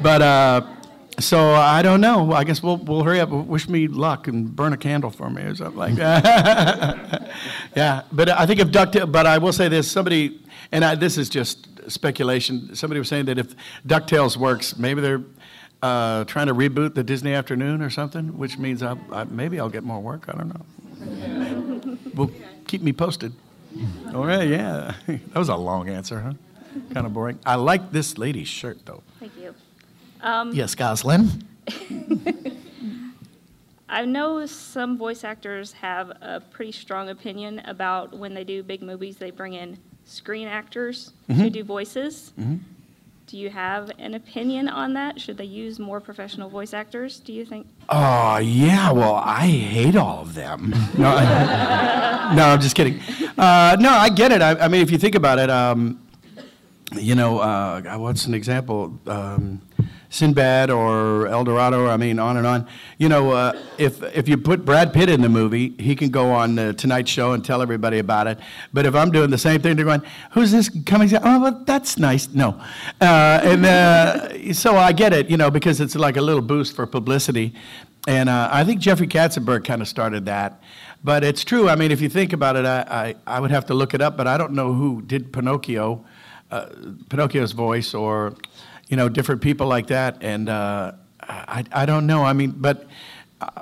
[0.00, 0.22] But.
[0.22, 0.66] Uh,
[1.18, 2.32] so I don't know.
[2.32, 3.30] I guess we'll we'll hurry up.
[3.30, 7.30] Wish me luck and burn a candle for me or something like that.
[7.76, 9.10] yeah, but I think if Ducktales.
[9.10, 10.40] But I will say this: somebody,
[10.72, 12.74] and I, this is just speculation.
[12.74, 13.54] Somebody was saying that if
[13.86, 15.22] Ducktales works, maybe they're
[15.82, 19.68] uh, trying to reboot the Disney Afternoon or something, which means I, I, maybe I'll
[19.68, 20.24] get more work.
[20.28, 21.98] I don't know.
[22.14, 22.30] well,
[22.66, 23.32] keep me posted.
[24.14, 24.48] All right.
[24.48, 26.32] Yeah, that was a long answer, huh?
[26.92, 27.38] Kind of boring.
[27.44, 29.02] I like this lady's shirt though.
[30.24, 31.28] Um, Yes, Goslin.
[33.88, 38.82] I know some voice actors have a pretty strong opinion about when they do big
[38.82, 41.52] movies, they bring in screen actors to Mhm.
[41.52, 42.32] do voices.
[42.40, 42.60] Mhm.
[43.26, 45.20] Do you have an opinion on that?
[45.20, 47.66] Should they use more professional voice actors, do you think?
[47.88, 48.90] Oh, yeah.
[48.90, 50.74] Well, I hate all of them.
[50.98, 53.00] No, I, no I'm just kidding.
[53.38, 54.42] Uh, no, I get it.
[54.42, 55.98] I, I mean, if you think about it, um,
[56.92, 58.98] you know, uh, what's an example?
[59.06, 59.60] Um,
[60.14, 62.68] Sinbad or El Dorado, I mean, on and on.
[62.98, 66.30] You know, uh, if, if you put Brad Pitt in the movie, he can go
[66.30, 68.38] on the Tonight Show and tell everybody about it.
[68.72, 71.10] But if I'm doing the same thing, they're going, who's this coming?
[71.16, 72.28] Oh, well, that's nice.
[72.28, 72.60] No.
[73.00, 76.76] Uh, and uh, so I get it, you know, because it's like a little boost
[76.76, 77.52] for publicity.
[78.06, 80.62] And uh, I think Jeffrey Katzenberg kind of started that.
[81.02, 81.68] But it's true.
[81.68, 84.00] I mean, if you think about it, I, I, I would have to look it
[84.00, 86.04] up, but I don't know who did Pinocchio,
[86.52, 86.66] uh,
[87.10, 88.34] Pinocchio's voice, or
[88.94, 90.18] you know, different people like that.
[90.20, 92.22] And uh, I, I don't know.
[92.22, 92.86] I mean, but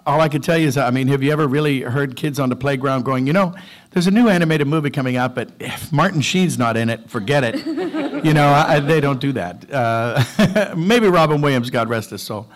[0.05, 2.51] all I can tell you is, I mean, have you ever really heard kids on
[2.51, 3.55] the playground going, you know,
[3.93, 7.45] there's a new animated movie coming out, but if Martin Sheen's not in it, forget
[7.45, 7.65] it.
[8.27, 9.73] you know, I, they don't do that.
[9.73, 12.51] Uh, maybe Robin Williams, God rest his soul.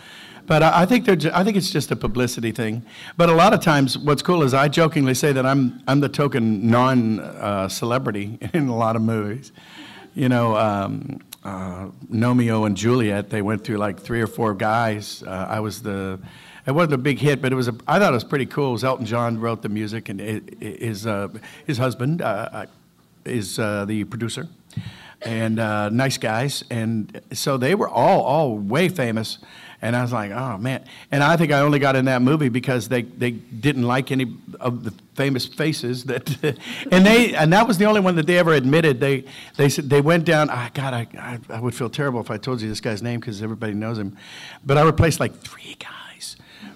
[0.45, 1.35] But I, I think they're.
[1.35, 2.85] I think it's just a publicity thing.
[3.17, 6.11] But a lot of times, what's cool is I jokingly say that I'm I'm the
[6.11, 9.51] token non-celebrity in a lot of movies.
[10.15, 13.31] You know, um, uh, and Juliet.
[13.31, 15.23] They went through like three or four guys.
[15.23, 16.19] Uh, I was the.
[16.67, 17.69] It wasn't a big hit, but it was.
[17.69, 18.71] A, I thought it was pretty cool.
[18.71, 20.21] It was Elton John wrote the music, and
[20.61, 21.29] his uh,
[21.67, 22.67] his husband uh,
[23.25, 24.49] is uh, the producer
[25.27, 29.39] and uh, nice guys, and so they were all all way famous.
[29.83, 30.85] And I was like, oh man!
[31.11, 34.35] And I think I only got in that movie because they, they didn't like any
[34.59, 36.29] of the famous faces that,
[36.91, 39.01] and they and that was the only one that they ever admitted.
[39.01, 39.25] They
[39.57, 40.49] they said they went down.
[40.51, 43.21] Ah, God, I, I I would feel terrible if I told you this guy's name
[43.21, 44.17] because everybody knows him,
[44.65, 46.06] but I replaced like three guys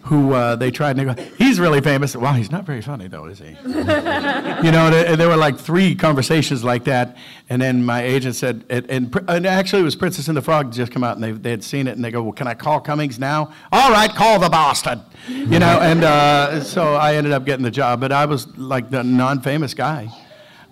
[0.03, 2.17] who uh, they tried and they go, he's really famous.
[2.17, 3.49] Well, he's not very funny though, is he?
[3.65, 7.17] you know, and, and there were like three conversations like that.
[7.49, 10.73] And then my agent said, and, and, and actually it was Princess and the Frog
[10.73, 12.55] just come out and they, they had seen it and they go, well, can I
[12.55, 13.53] call Cummings now?
[13.73, 15.01] All right, call the Boston.
[15.29, 18.01] You know, and uh, so I ended up getting the job.
[18.01, 20.09] But I was like the non-famous guy.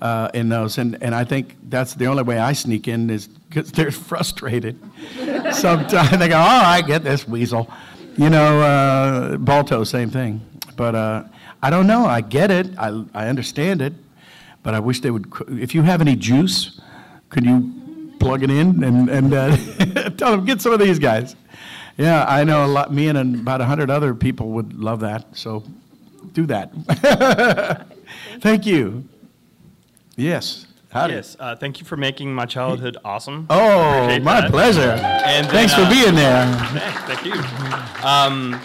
[0.01, 3.27] Uh, in those, and, and I think that's the only way I sneak in is
[3.27, 4.79] because they're frustrated.
[5.51, 7.69] Sometimes they go, "All right, get this weasel,"
[8.19, 10.41] You know, uh, Balto, same thing.
[10.77, 11.23] But uh,
[11.63, 12.05] I don't know.
[12.05, 12.77] I get it.
[12.77, 13.93] I, I understand it.
[14.65, 15.33] But I wish they would.
[15.49, 16.81] If you have any juice,
[17.31, 17.73] could you
[18.19, 19.57] plug it in and, and uh,
[20.17, 21.37] tell them, get some of these guys?
[21.97, 22.93] Yeah, I know a lot.
[22.93, 25.37] Me and about 100 other people would love that.
[25.37, 25.63] So
[26.33, 27.87] do that.
[28.41, 29.05] Thank you.
[30.17, 30.68] Yes.
[30.91, 31.15] Howdy.
[31.15, 33.47] Yes, uh, thank you for making my childhood awesome.
[33.51, 34.51] Oh, Appreciate my that.
[34.51, 34.81] pleasure.
[34.93, 36.47] And then, Thanks for uh, being there.
[37.07, 38.07] Thank you.
[38.07, 38.61] Um,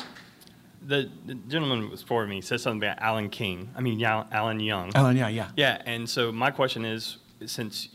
[0.86, 3.70] the, the gentleman was for me said something about Alan King.
[3.76, 4.92] I mean, Alan Young.
[4.96, 5.50] Alan, yeah, yeah.
[5.58, 7.90] Yeah, and so my question is, since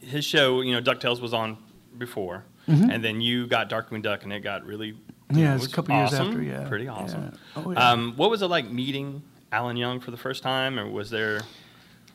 [0.00, 1.56] his show, you know, Ducktales was on
[1.96, 2.92] before, Mhm.
[2.92, 4.96] and then you got Darkwing Duck, and it got really,
[5.30, 7.32] Yeah, know, it's a was couple years after, yeah, pretty awesome.
[7.32, 7.62] yeah.
[7.64, 7.90] Oh, yeah.
[7.90, 11.40] Um, what was it like meeting Alan Young for the first time, or was there?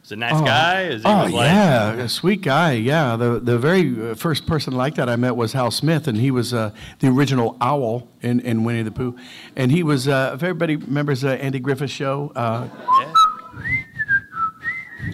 [0.02, 0.44] Was he a nice Oh.
[0.44, 0.82] guy?
[0.84, 2.74] Is he oh yeah, a sweet guy.
[2.74, 6.18] Yeah, the the very uh, first person like that I met was Hal Smith, and
[6.18, 9.16] he was uh, the original owl in, in Winnie the Pooh,
[9.56, 10.08] and he was.
[10.08, 12.32] Uh, if everybody remembers uh, Andy Griffith's show.
[12.36, 12.68] Uh,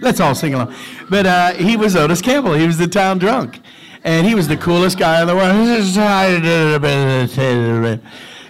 [0.00, 0.74] Let's all sing along.
[1.10, 2.54] But uh, he was Otis Campbell.
[2.54, 3.60] He was the town drunk,
[4.04, 5.48] and he was the coolest guy in the world.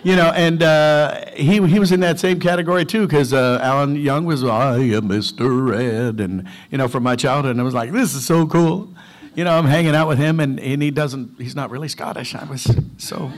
[0.05, 3.97] You know, and uh, he he was in that same category too, because uh, Alan
[3.97, 7.93] Young was I am Mister Ed, and you know, from my childhood, I was like,
[7.93, 8.93] this is so cool.
[9.35, 11.41] You know, I'm hanging out with him, and, and he doesn't.
[11.41, 12.35] He's not really Scottish.
[12.35, 13.33] I was so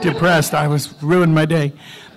[0.00, 0.54] depressed.
[0.54, 1.72] I was ruined my day.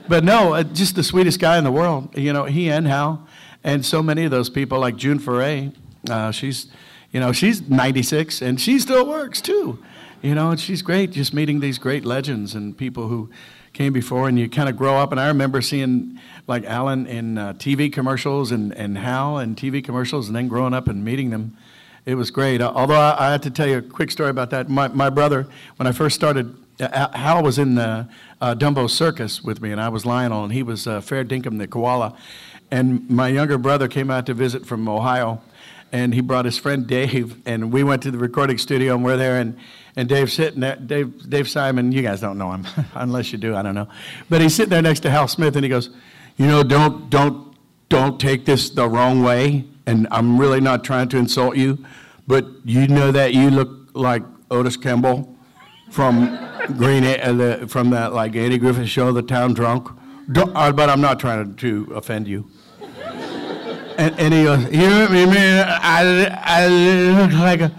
[0.07, 2.17] But no, uh, just the sweetest guy in the world.
[2.17, 3.25] You know, he and Hal,
[3.63, 5.71] and so many of those people, like June Foray.
[6.09, 6.67] Uh, she's,
[7.11, 9.83] you know, she's 96 and she still works too.
[10.21, 11.11] You know, and she's great.
[11.11, 13.29] Just meeting these great legends and people who
[13.73, 15.11] came before, and you kind of grow up.
[15.11, 19.83] And I remember seeing like Alan in uh, TV commercials and and Hal in TV
[19.83, 21.57] commercials, and then growing up and meeting them.
[22.05, 22.59] It was great.
[22.59, 24.69] Uh, Although I, I have to tell you a quick story about that.
[24.69, 28.09] My, my brother, when I first started, uh, Hal was in the
[28.41, 31.59] uh, Dumbo Circus with me, and I was Lionel, and he was uh, Fair Dinkum
[31.59, 32.17] the koala.
[32.71, 35.41] And my younger brother came out to visit from Ohio,
[35.93, 39.15] and he brought his friend Dave, and we went to the recording studio, and we're
[39.15, 39.55] there, and,
[39.95, 43.55] and Dave's sitting there, Dave, Dave Simon, you guys don't know him, unless you do,
[43.55, 43.87] I don't know.
[44.27, 45.91] But he's sitting there next to Hal Smith, and he goes,
[46.35, 47.55] you know, don't, don't,
[47.89, 51.85] don't take this the wrong way, and I'm really not trying to insult you,
[52.25, 55.37] but you know that you look like Otis Campbell
[55.91, 56.25] from
[56.75, 59.89] Green, uh, the, from that like Andy Griffith show, The Town Drunk.
[60.31, 62.49] Don't, uh, but I'm not trying to offend you.
[63.97, 67.71] And, and he goes, you know, you mean I, I look like a.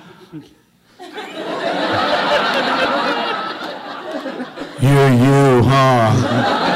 [4.80, 6.60] You're you, huh?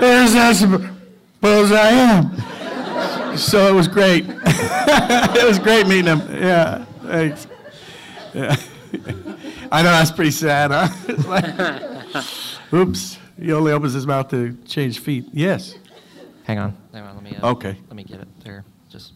[0.00, 3.36] Yes, I suppose I am.
[3.36, 4.24] So it was great.
[4.28, 6.20] it was great meeting him.
[6.30, 7.46] Yeah, thanks.
[8.32, 8.56] Yeah.
[9.70, 10.88] I know that's pretty sad, huh?
[11.28, 11.44] Like,
[12.72, 15.26] oops, he only opens his mouth to change feet.
[15.32, 15.74] Yes.
[16.50, 16.76] Hang on.
[16.92, 17.14] Hang on.
[17.14, 17.36] Let me.
[17.40, 17.76] Uh, Okay.
[17.86, 18.64] Let me get it there.
[18.88, 19.12] Just.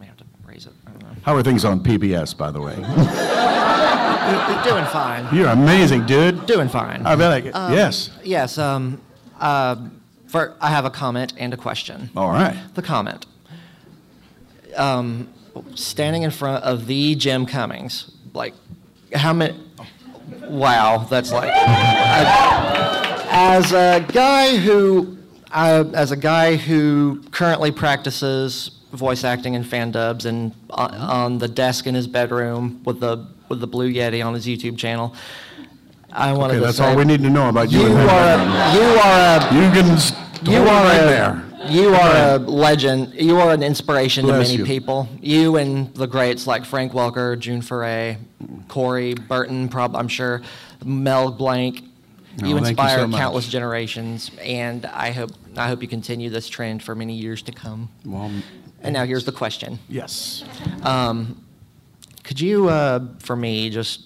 [0.00, 0.72] May have to raise it.
[0.86, 1.08] I don't know.
[1.22, 2.74] How are things on PBS, by the way?
[4.64, 5.26] Doing fine.
[5.36, 6.46] You're amazing, dude.
[6.46, 7.04] Doing fine.
[7.04, 8.10] I bet I get- Um, yes.
[8.24, 8.56] Yes.
[8.56, 9.02] Um,
[9.38, 9.76] uh,
[10.26, 12.08] for, I have a comment and a question.
[12.16, 12.56] All right.
[12.74, 13.26] The comment.
[14.78, 15.28] Um,
[15.74, 18.54] standing in front of the Jim Cummings, like,
[19.12, 19.60] how many?
[20.48, 21.50] Wow, that's like.
[23.30, 25.13] as a guy who,
[25.54, 31.38] uh, as a guy who currently practices voice acting and fan dubs, and on, on
[31.38, 35.14] the desk in his bedroom with the with the Blue Yeti on his YouTube channel,
[36.12, 37.80] I wanted Okay, to that's say all we need to know about you.
[37.80, 39.98] You are a, you are a You can
[40.52, 41.44] you are right a there.
[41.70, 43.14] you are a legend.
[43.14, 44.64] You are an inspiration Bless to many you.
[44.64, 45.08] people.
[45.20, 48.18] You and the greats like Frank Welker, June Foray,
[48.68, 50.42] Corey Burton, prob I'm sure,
[50.84, 51.82] Mel Blanc.
[52.36, 56.48] You thank you inspire so countless generations, and I hope I hope you continue this
[56.48, 57.88] trend for many years to come.
[58.04, 58.30] Well,
[58.82, 59.78] and now here's the question.
[59.88, 60.44] Yes.
[60.82, 61.44] Um,
[62.24, 64.02] could you, uh, for me, just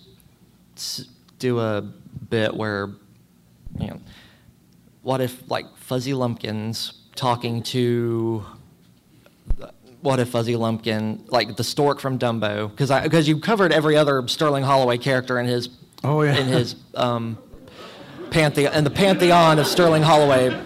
[1.38, 1.82] do a
[2.30, 2.88] bit where,
[3.78, 4.00] you know,
[5.02, 8.44] what if like Fuzzy Lumpkins talking to,
[10.02, 13.96] what if Fuzzy Lumpkin, like the stork from Dumbo, because I because you covered every
[13.96, 15.70] other Sterling Holloway character in his,
[16.04, 16.36] Oh, yeah.
[16.36, 17.38] in his um,
[18.30, 20.58] pantheon, in the pantheon of Sterling Holloway.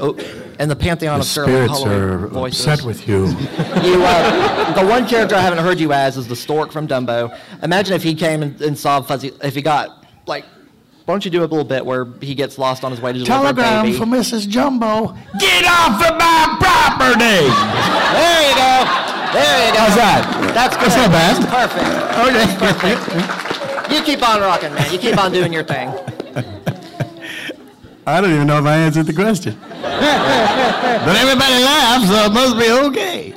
[0.00, 0.16] Oh,
[0.60, 2.66] in the pantheon The of Sterling spirits Holloway are voices.
[2.66, 3.26] upset with you.
[3.26, 7.36] You, uh, the one character I haven't heard you as is the stork from Dumbo.
[7.62, 10.44] Imagine if he came and, and saw Fuzzy, if he got, like,
[11.04, 13.24] why don't you do a little bit where he gets lost on his way to
[13.24, 13.96] Telegram baby?
[13.96, 14.46] for Mrs.
[14.48, 15.16] Jumbo.
[15.40, 17.48] Get off of my property.
[18.18, 18.74] There you go.
[19.32, 19.78] There you go.
[19.78, 20.52] How's that?
[20.54, 20.90] That's good.
[20.90, 22.58] That's not bad.
[22.58, 23.02] Perfect.
[23.08, 23.92] Perfect.
[23.92, 24.92] You keep on rocking, man.
[24.92, 25.88] You keep on doing your thing.
[28.08, 29.56] I don't even know if I answered the question.
[29.70, 33.34] but everybody laughs, so it must be okay.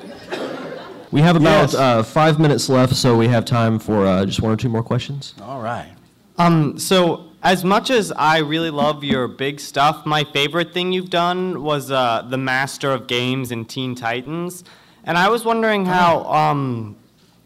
[1.11, 1.75] We have about Yes.
[1.75, 4.81] uh, five minutes left, so we have time for uh, just one or two more
[4.83, 5.33] questions.
[5.41, 5.91] All right.
[6.37, 11.09] Um, so as much as I really love your big stuff, my favorite thing you've
[11.09, 14.63] done was uh, the Master of Games in Teen Titans,
[15.03, 16.95] and I was wondering how um,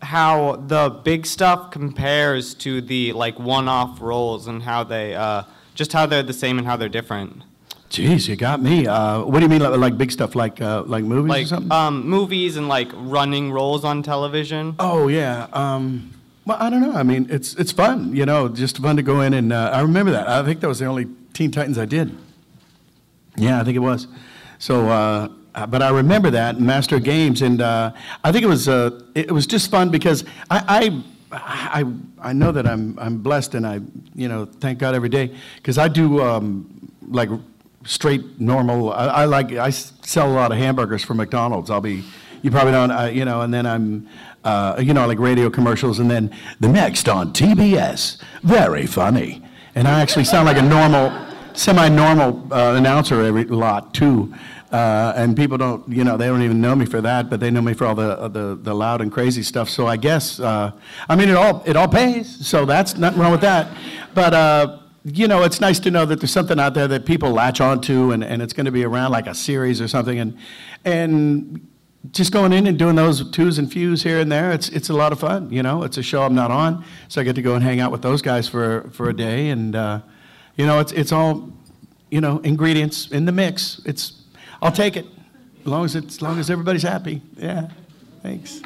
[0.03, 5.41] how the big stuff compares to the like one-off roles and how they uh,
[5.75, 7.43] just how they're the same and how they're different.
[7.89, 8.87] Jeez, you got me.
[8.87, 11.71] Uh, what do you mean, like, like big stuff, like uh, like movies or something?
[11.71, 14.75] um, movies and like running roles on television.
[14.79, 15.47] Oh yeah.
[15.53, 16.11] Um,
[16.45, 16.93] well, I don't know.
[16.93, 18.15] I mean, it's it's fun.
[18.15, 20.27] You know, just fun to go in and uh, I remember that.
[20.27, 22.15] I think that was the only Teen Titans I did.
[23.37, 24.07] Yeah, I think it was.
[24.57, 25.27] So, uh,
[25.67, 27.91] but I remember that Master of Games, and uh,
[28.23, 30.63] I think it was uh, it was just fun because I.
[30.67, 31.03] I
[31.43, 31.83] I,
[32.21, 33.81] I know that I'm I'm blessed and I
[34.13, 37.29] you know thank God every day because I do um, like
[37.85, 41.69] straight normal I, I like I sell a lot of hamburgers for McDonald's.
[41.69, 42.03] I'll be
[42.41, 44.07] you probably don't uh, you know and then I'm
[44.43, 49.41] uh, you know like radio commercials and then the next on TBS very funny.
[49.75, 51.11] And I actually sound like a normal
[51.53, 54.33] semi-normal uh, announcer every lot too
[54.71, 57.51] uh, and people don't you know they don't even know me for that but they
[57.51, 60.39] know me for all the uh, the, the loud and crazy stuff so I guess
[60.39, 60.71] uh,
[61.07, 63.71] I mean it all it all pays so that's nothing wrong with that
[64.13, 67.31] but uh, you know, it's nice to know that there's something out there that people
[67.31, 70.17] latch onto and, and it's going to be around like a series or something.
[70.17, 70.37] And,
[70.83, 71.67] and
[72.11, 74.93] just going in and doing those twos and fews here and there, it's, it's a
[74.93, 75.51] lot of fun.
[75.51, 76.83] You know, it's a show I'm not on.
[77.07, 79.49] So I get to go and hang out with those guys for, for a day.
[79.49, 80.01] And, uh,
[80.55, 81.53] you know, it's, it's all,
[82.09, 83.81] you know, ingredients in the mix.
[83.85, 84.23] It's,
[84.61, 85.05] I'll take it
[85.61, 87.21] as long as, it's, as long as everybody's happy.
[87.37, 87.69] Yeah.
[88.21, 88.61] Thanks.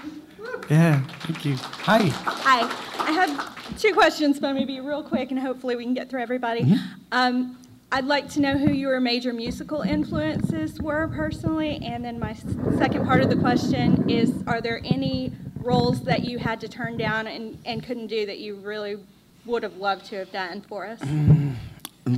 [0.69, 1.01] Yeah.
[1.21, 1.55] Thank you.
[1.55, 2.07] Hi.
[2.07, 2.85] Hi.
[2.99, 6.61] I have two questions, but maybe real quick, and hopefully we can get through everybody.
[6.61, 6.79] Mhm.
[7.11, 7.57] Um,
[7.91, 12.33] I'd like to know who your major musical influences were personally, and then my
[12.77, 16.97] second part of the question is: Are there any roles that you had to turn
[16.97, 18.97] down and, and couldn't do that you really
[19.45, 20.99] would have loved to have done for us?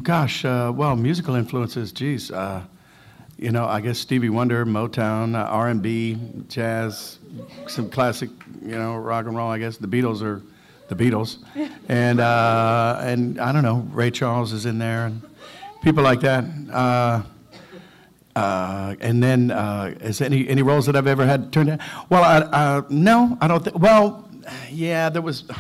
[0.03, 2.31] Gosh, uh, well, musical influences, geez.
[2.31, 2.63] Uh,
[3.41, 6.15] you know, I guess Stevie Wonder, Motown, uh, R&B,
[6.47, 7.17] jazz,
[7.67, 8.29] some classic,
[8.61, 9.49] you know, rock and roll.
[9.49, 10.43] I guess the Beatles are
[10.89, 11.39] the Beatles,
[11.89, 15.23] and uh, and I don't know, Ray Charles is in there, and
[15.81, 16.45] people like that.
[16.71, 17.23] Uh,
[18.35, 21.79] uh, and then, uh, is any any roles that I've ever had turned down?
[22.09, 23.79] Well, I, uh, no, I don't think.
[23.79, 24.29] Well,
[24.69, 25.43] yeah, there was.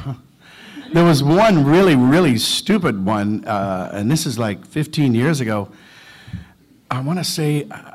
[0.93, 5.69] There was one really, really stupid one, uh, and this is like 15 years ago.
[6.91, 7.93] I want to say uh,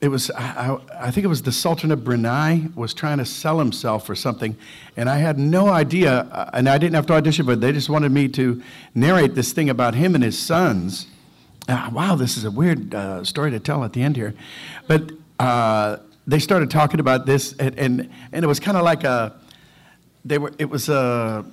[0.00, 3.58] it was, I, I, think it was the Sultan of Brunei was trying to sell
[3.58, 4.56] himself for something,
[4.96, 7.88] and I had no idea, uh, and I didn't have to audition, but they just
[7.88, 8.62] wanted me to
[8.94, 11.08] narrate this thing about him and his sons.
[11.66, 14.34] Uh, wow, this is a weird uh, story to tell at the end here,
[14.86, 15.10] but
[15.40, 15.96] uh,
[16.28, 19.34] they started talking about this, and and, and it was kind of like a,
[20.24, 21.44] they were, it was a,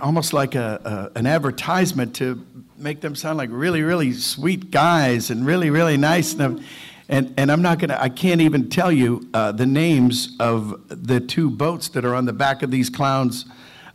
[0.00, 2.42] almost like a, a an advertisement to
[2.80, 6.32] make them sound like really, really sweet guys and really, really nice.
[6.32, 6.64] And, I'm-
[7.08, 11.18] and, and I'm not gonna, I can't even tell you uh, the names of the
[11.20, 13.46] two boats that are on the back of these clowns.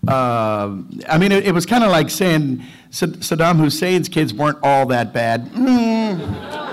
[0.07, 0.77] Uh,
[1.07, 2.61] I mean, it, it was kind of like saying
[2.91, 5.45] Sa- Saddam Hussein's kids weren't all that bad.
[5.51, 6.61] Mm.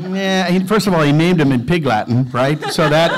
[0.00, 2.60] Yeah, he, first of all, he named them in Pig Latin, right?
[2.72, 3.10] So that,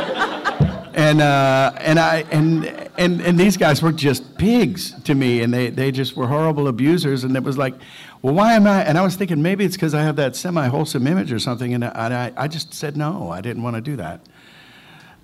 [0.94, 2.64] and uh, and I and
[2.98, 6.68] and and these guys were just pigs to me, and they they just were horrible
[6.68, 7.74] abusers, and it was like,
[8.22, 8.84] well, why am I?
[8.84, 11.74] And I was thinking maybe it's because I have that semi wholesome image or something.
[11.74, 14.20] And I, I, just said no, I didn't want to do that.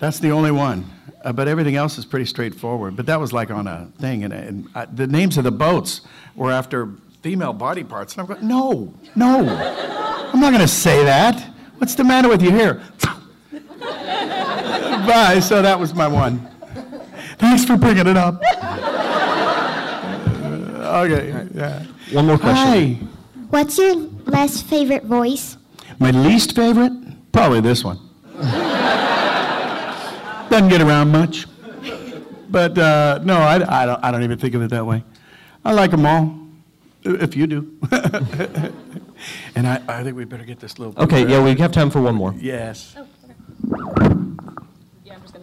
[0.01, 0.91] That's the only one.
[1.25, 2.97] Uh, but everything else is pretty straightforward.
[2.97, 4.25] But that was like on a thing.
[4.25, 6.01] And, and I, the names of the boats
[6.35, 6.91] were after
[7.23, 8.17] female body parts.
[8.17, 9.49] And I'm going, no, no,
[10.33, 11.41] I'm not going to say that.
[11.79, 12.83] What's the matter with you here?
[15.07, 15.41] Bye.
[15.41, 16.41] So that was my one.
[17.39, 18.43] Thanks for bringing it up.
[18.61, 19.85] Uh,
[21.07, 21.47] okay.
[21.55, 21.85] Yeah.
[22.13, 22.95] One more question.
[22.95, 23.07] Hi.
[23.51, 23.95] What's your
[24.27, 25.57] last favorite voice?
[25.99, 26.93] My least favorite?
[27.33, 27.99] Probably this one.
[30.51, 31.47] Doesn't get around much.
[32.51, 35.05] But uh, no, I, I, don't, I don't even think of it that way.
[35.65, 36.35] I like them all,
[37.05, 37.79] if you do.
[39.55, 40.95] and I, I think we better get this little.
[41.03, 42.35] Okay, yeah, we have time for one more.
[42.39, 42.95] Yes.
[42.97, 43.07] Oh,
[43.71, 44.18] Yeah, I'm just going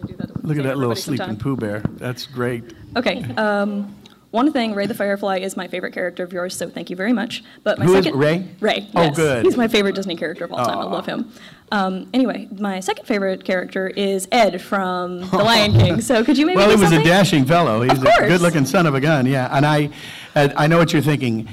[0.06, 0.44] to do that.
[0.44, 1.36] Look at that little sleeping.
[1.36, 1.80] Pooh Bear.
[1.96, 2.64] That's great.
[2.96, 3.22] Okay.
[3.36, 3.94] Um,
[4.36, 7.12] one thing, Ray the Firefly is my favorite character of yours, so thank you very
[7.12, 7.42] much.
[7.62, 8.46] But my Who is second Ray?
[8.60, 8.86] Ray.
[8.94, 9.16] Oh, yes.
[9.16, 9.44] good.
[9.46, 10.78] He's my favorite Disney character of all time.
[10.78, 11.32] I love him.
[11.72, 16.00] Um, anyway, my second favorite character is Ed from The Lion King.
[16.06, 17.80] So could you maybe well, he was a dashing fellow.
[17.82, 19.26] He's a good-looking son of a gun.
[19.26, 19.90] Yeah, and I,
[20.34, 21.48] I know what you're thinking,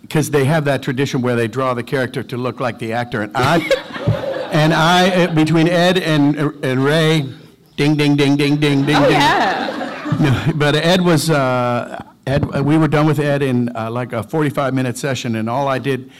[0.00, 3.20] because they have that tradition where they draw the character to look like the actor,
[3.20, 3.58] and I,
[4.52, 7.28] and I uh, between Ed and and Ray,
[7.76, 8.96] ding ding ding ding ding ding.
[8.96, 9.12] Oh ding.
[9.12, 9.80] yeah.
[10.20, 12.44] No, but Ed was uh, Ed.
[12.60, 16.10] We were done with Ed in uh, like a 45-minute session, and all I did,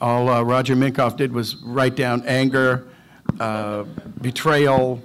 [0.00, 2.86] all uh, Roger Minkoff did was write down anger,
[3.38, 3.84] uh,
[4.20, 5.00] betrayal,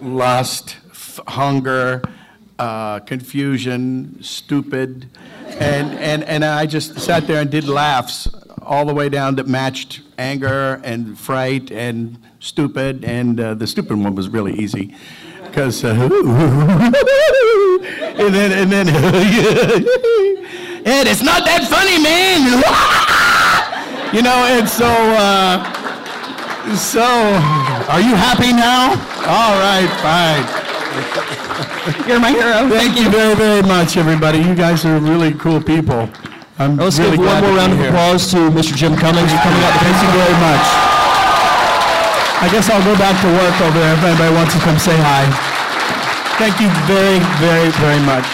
[0.00, 2.02] lust, f- hunger,
[2.58, 5.08] uh, confusion, stupid,
[5.48, 8.28] and and and I just sat there and did laughs
[8.62, 13.98] all the way down that matched anger and fright and stupid, and uh, the stupid
[13.98, 14.94] one was really easy
[15.50, 15.84] because.
[15.84, 15.90] Uh,
[18.18, 18.88] and then and then
[20.86, 22.40] Ed, it's not that funny, man.
[24.14, 25.60] you know, and so uh,
[26.74, 27.04] so
[27.90, 28.96] are you happy now?
[29.28, 30.46] All right, fine.
[32.08, 32.68] You're my hero.
[32.68, 34.38] Thank you very very much, everybody.
[34.38, 36.08] You guys are really cool people.
[36.58, 38.76] I'm Let's really give one more round of applause to Mr.
[38.76, 40.89] Jim Cummings for coming out Thank you very much.
[42.42, 44.96] I guess I'll go back to work over there if anybody wants to come say
[44.96, 45.28] hi.
[46.40, 48.24] Thank you very, very, very much.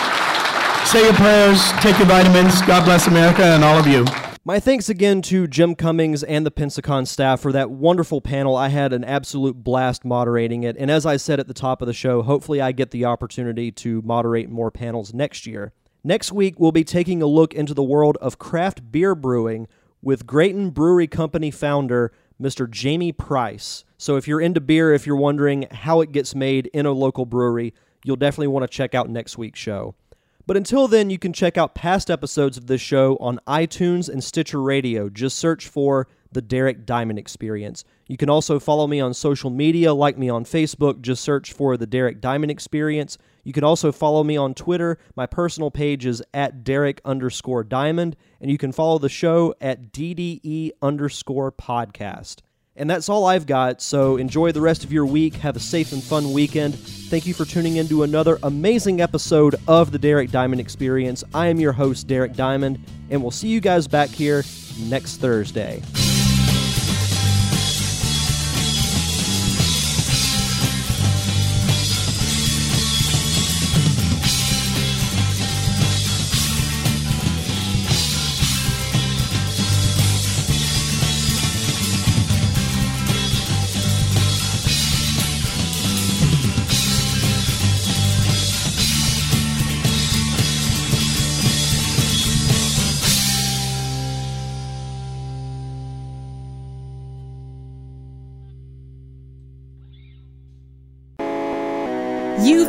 [0.87, 2.63] Say your prayers, take your vitamins.
[2.63, 4.05] God bless America and all of you.
[4.45, 8.55] My thanks again to Jim Cummings and the Pensacon staff for that wonderful panel.
[8.55, 10.77] I had an absolute blast moderating it.
[10.79, 13.73] And as I said at the top of the show, hopefully I get the opportunity
[13.73, 15.73] to moderate more panels next year.
[16.05, 19.67] Next week, we'll be taking a look into the world of craft beer brewing
[20.01, 22.71] with Grayton Brewery Company founder, Mr.
[22.71, 23.85] Jamie Price.
[23.99, 27.25] So if you're into beer, if you're wondering how it gets made in a local
[27.25, 27.73] brewery,
[28.05, 29.95] you'll definitely want to check out next week's show.
[30.47, 34.23] But until then, you can check out past episodes of this show on iTunes and
[34.23, 35.09] Stitcher Radio.
[35.09, 37.83] Just search for The Derek Diamond Experience.
[38.07, 41.01] You can also follow me on social media, like me on Facebook.
[41.01, 43.19] Just search for The Derek Diamond Experience.
[43.47, 44.99] You can also follow me on Twitter.
[45.15, 48.17] My personal page is at Derek underscore Diamond.
[48.41, 52.41] And you can follow the show at DDE underscore podcast.
[52.75, 55.35] And that's all I've got, so enjoy the rest of your week.
[55.37, 56.75] Have a safe and fun weekend.
[56.75, 61.23] Thank you for tuning in to another amazing episode of the Derek Diamond Experience.
[61.33, 64.43] I am your host, Derek Diamond, and we'll see you guys back here
[64.89, 65.83] next Thursday.